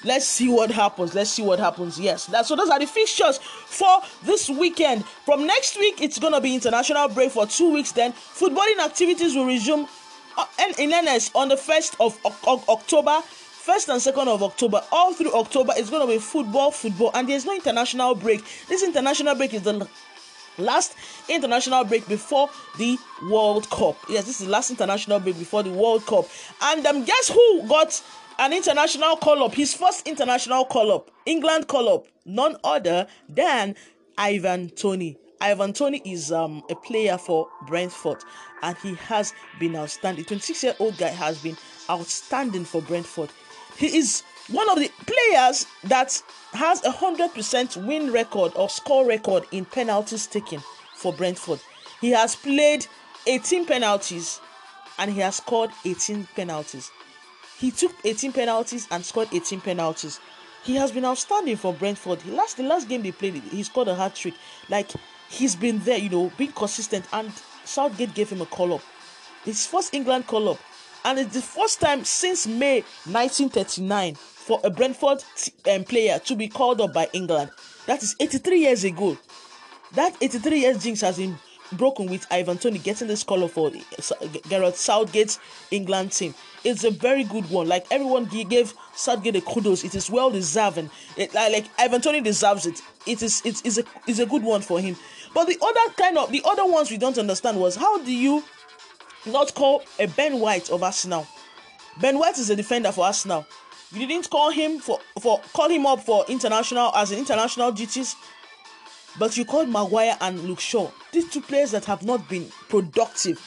[0.02, 1.14] Let's see what happens.
[1.14, 2.00] Let's see what happens.
[2.00, 2.56] Yes, that's so.
[2.56, 5.04] Those are the fixtures for this weekend.
[5.04, 7.92] From next week, it's gonna be international break for two weeks.
[7.92, 9.86] Then footballing activities will resume
[10.38, 10.46] uh,
[10.78, 13.20] in earnest on the first of October.
[13.60, 17.44] First and second of October, all through October, it's gonna be football, football, and there's
[17.44, 18.42] no international break.
[18.70, 19.86] This international break is the
[20.56, 20.94] last
[21.28, 22.48] international break before
[22.78, 22.96] the
[23.30, 23.98] World Cup.
[24.08, 26.24] Yes, this is the last international break before the World Cup.
[26.62, 28.02] And um, guess who got
[28.38, 33.76] an international call up, his first international call up, England call up, none other than
[34.16, 35.18] Ivan Toney.
[35.42, 38.24] Ivan Toney is um, a player for Brentford
[38.62, 40.24] and he has been outstanding.
[40.24, 41.58] 26 year old guy has been
[41.90, 43.30] outstanding for Brentford.
[43.80, 46.22] He is one of the players that
[46.52, 50.60] has a 100% win record or score record in penalties taken
[50.94, 51.60] for Brentford.
[52.02, 52.86] He has played
[53.26, 54.38] 18 penalties
[54.98, 56.90] and he has scored 18 penalties.
[57.56, 60.20] He took 18 penalties and scored 18 penalties.
[60.62, 62.20] He has been outstanding for Brentford.
[62.20, 64.34] He last the last game they played, he scored a hat trick.
[64.68, 64.90] Like
[65.30, 67.06] he's been there, you know, being consistent.
[67.14, 67.32] And
[67.64, 68.82] Southgate gave him a call up.
[69.42, 70.58] His first England call up,
[71.04, 75.24] and it's the first time since May 1939 for a Brentford
[75.70, 77.50] um, player to be called up by England.
[77.86, 79.16] That is 83 years ago.
[79.92, 81.38] That 83 years jinx has been
[81.72, 83.70] broken with Ivan Toney getting this call for
[84.48, 85.38] Gareth Southgate's
[85.70, 86.34] England team
[86.64, 87.68] it's a very good one.
[87.68, 89.84] Like everyone gave Southgate a kudos.
[89.84, 90.90] It is well deserving.
[91.34, 92.82] Like Ivan Toney deserves it.
[93.06, 94.96] It is it is a is a good one for him.
[95.32, 98.44] But the other kind of the other ones we don't understand was how do you
[99.26, 101.26] not call a Ben White of Arsenal?
[102.00, 103.46] Ben White is a defender for Arsenal.
[103.92, 108.14] You didn't call him for for call him up for international as an international duties,
[109.18, 110.90] but you called Maguire and Luke Shaw.
[111.12, 113.40] These two players that have not been productive.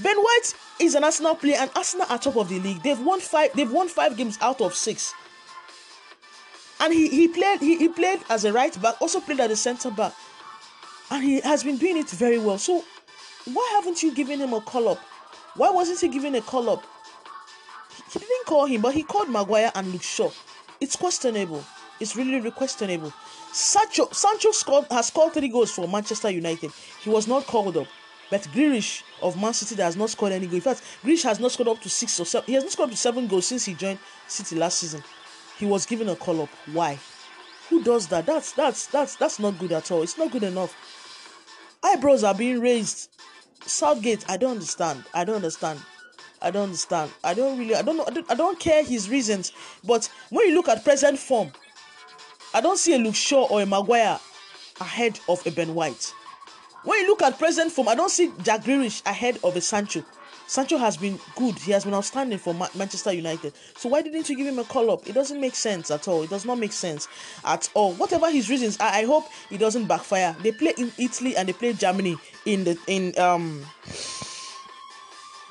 [0.00, 2.82] Ben White is an Arsenal player, and Arsenal are top of the league.
[2.82, 3.52] They've won five.
[3.54, 5.12] They've won five games out of six.
[6.80, 9.56] And he, he played he, he played as a right back, also played as a
[9.56, 10.14] centre back,
[11.10, 12.58] and he has been doing it very well.
[12.58, 12.84] So
[13.54, 14.98] why haven't you given him a call up?
[15.56, 16.84] Why wasn't he given a call up?
[18.12, 20.30] He, didn't call him, but he called Maguire and Luke Shaw.
[20.80, 21.64] It's questionable.
[22.00, 23.12] It's really, really questionable.
[23.52, 26.70] Sancho Sancho scored has scored three goals for Manchester United.
[27.02, 27.86] He was not called up.
[28.30, 30.56] But Grealish of Man City has not scored any goal.
[30.56, 32.46] In fact, Grealish has not scored up to six or seven.
[32.46, 35.02] He has not scored up to seven goals since he joined City last season.
[35.58, 36.50] He was given a call up.
[36.72, 36.98] Why?
[37.70, 38.26] Who does that?
[38.26, 40.02] That's that's that's that's not good at all.
[40.02, 40.74] It's not good enough.
[41.82, 43.10] Eyebrows are being raised.
[43.66, 45.04] Southgate, I don't understand.
[45.14, 45.80] I don't understand.
[46.40, 47.10] I don't understand.
[47.24, 47.74] I don't really.
[47.74, 48.04] I don't know.
[48.06, 49.52] I don't, I don't care his reasons.
[49.84, 51.50] But when you look at present form,
[52.54, 54.18] I don't see a Luke Shaw or a Maguire
[54.80, 56.14] ahead of a Ben White.
[56.84, 60.04] When you look at present form, I don't see Jack Grealish ahead of a Sancho.
[60.48, 61.58] Sancho has been good.
[61.58, 63.52] He has been outstanding for Ma- Manchester United.
[63.76, 65.06] So why didn't you give him a call up?
[65.06, 66.22] It doesn't make sense at all.
[66.22, 67.06] It does not make sense
[67.44, 67.92] at all.
[67.92, 70.34] Whatever his reasons, I, I hope it doesn't backfire.
[70.42, 73.62] They play in Italy and they play Germany in the in um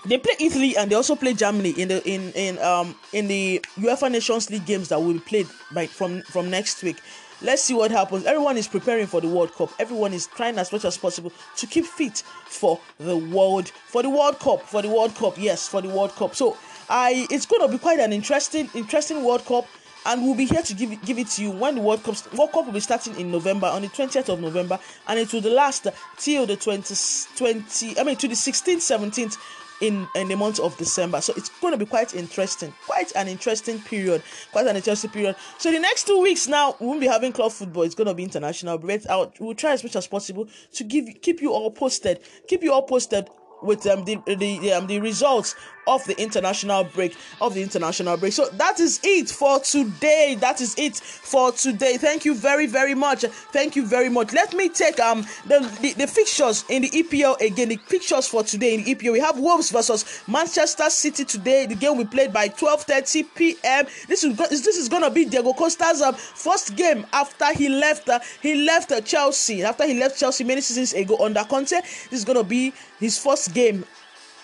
[0.08, 3.64] they play Italy and they also play Germany in the in in um in the
[3.78, 6.98] UEFA Nations League games that will be played by from from next week.
[7.41, 8.25] Let's see what happens.
[8.25, 9.69] Everyone is preparing for the World Cup.
[9.77, 14.09] Everyone is trying as much as possible to keep fit for the World for the
[14.09, 14.63] World Cup.
[14.63, 16.35] For the World Cup, yes, for the World Cup.
[16.35, 16.57] So
[16.89, 19.67] I it's going to be quite an interesting interesting World Cup
[20.07, 22.15] and we'll be here to give it, give it to you when the World Cup
[22.33, 25.41] World Cup will be starting in November on the 20th of November and it will
[25.41, 25.85] last
[26.17, 26.95] till the 20,
[27.35, 29.38] 20 I mean to the 16th 17th
[29.82, 31.21] in in the month of December.
[31.21, 35.36] So it's going to be quite interesting, quite an interesting period, quite an interesting period.
[35.57, 37.84] So the next two weeks now we won't be having club football.
[37.84, 38.78] It's going to be international.
[38.78, 42.73] But we'll try as much as possible to give keep you all posted, keep you
[42.73, 43.30] all posted
[43.61, 45.55] with um, the the um, the results
[45.88, 48.33] of the international break of the international break.
[48.33, 50.38] So that is it for today.
[50.39, 51.97] That is it for today.
[51.97, 53.21] Thank you very very much.
[53.51, 54.33] Thank you very much.
[54.33, 57.69] Let me take um the, the, the fixtures in the EPL again.
[57.69, 59.13] The fixtures for today in the EPL.
[59.13, 61.65] We have Wolves versus Manchester City today.
[61.65, 63.85] The game will be played by 12:30 p.m.
[64.07, 68.19] This is this is gonna be Diego Costa's um, first game after he left uh,
[68.41, 71.79] he left uh, Chelsea after he left Chelsea many seasons ago under Conte.
[71.81, 73.85] This is gonna be his first game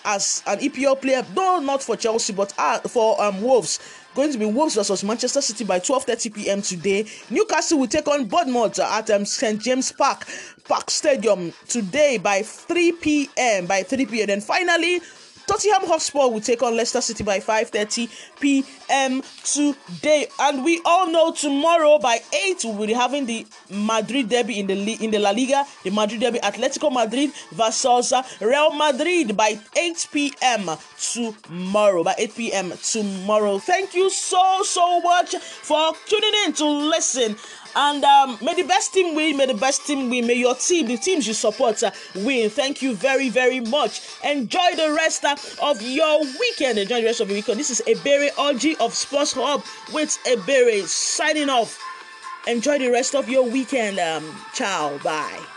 [0.04, 3.80] as an EPL player, though not for Chelsea, but uh, for um, Wolves.
[4.14, 6.62] Going to be Wolves versus Manchester City by 12:30 p.m.
[6.62, 7.06] today.
[7.30, 10.26] Newcastle will take on Bournemouth at um, St James Park
[10.68, 13.66] Park Stadium today by 3 p.m.
[13.66, 14.30] By 3 p.m.
[14.30, 15.00] And finally,
[15.46, 18.08] Tottenham Hotspur will take on Leicester City by 5:30
[18.40, 19.22] p.m.
[19.44, 24.66] today, and we all know tomorrow by 8 we'll be having the Madrid derby in
[24.66, 24.74] the
[25.04, 25.64] in the La Liga.
[25.82, 30.70] The Madrid derby, Atletico Madrid versus Real Madrid by 8 p.m.
[31.12, 32.02] tomorrow.
[32.02, 32.72] By 8 p.m.
[32.82, 33.58] tomorrow.
[33.58, 37.36] Thank you so so much for tuning in to listen.
[37.76, 39.36] And um, may the best team win.
[39.36, 40.26] May the best team win.
[40.26, 42.50] May your team, the teams you support, uh, win.
[42.50, 44.02] Thank you very, very much.
[44.24, 46.78] Enjoy the rest uh, of your weekend.
[46.78, 47.58] Enjoy the rest of your weekend.
[47.58, 51.78] This is Ebere Orgy of Sports Hub with Ebere signing off.
[52.46, 53.98] Enjoy the rest of your weekend.
[53.98, 54.98] Um, ciao.
[54.98, 55.53] Bye.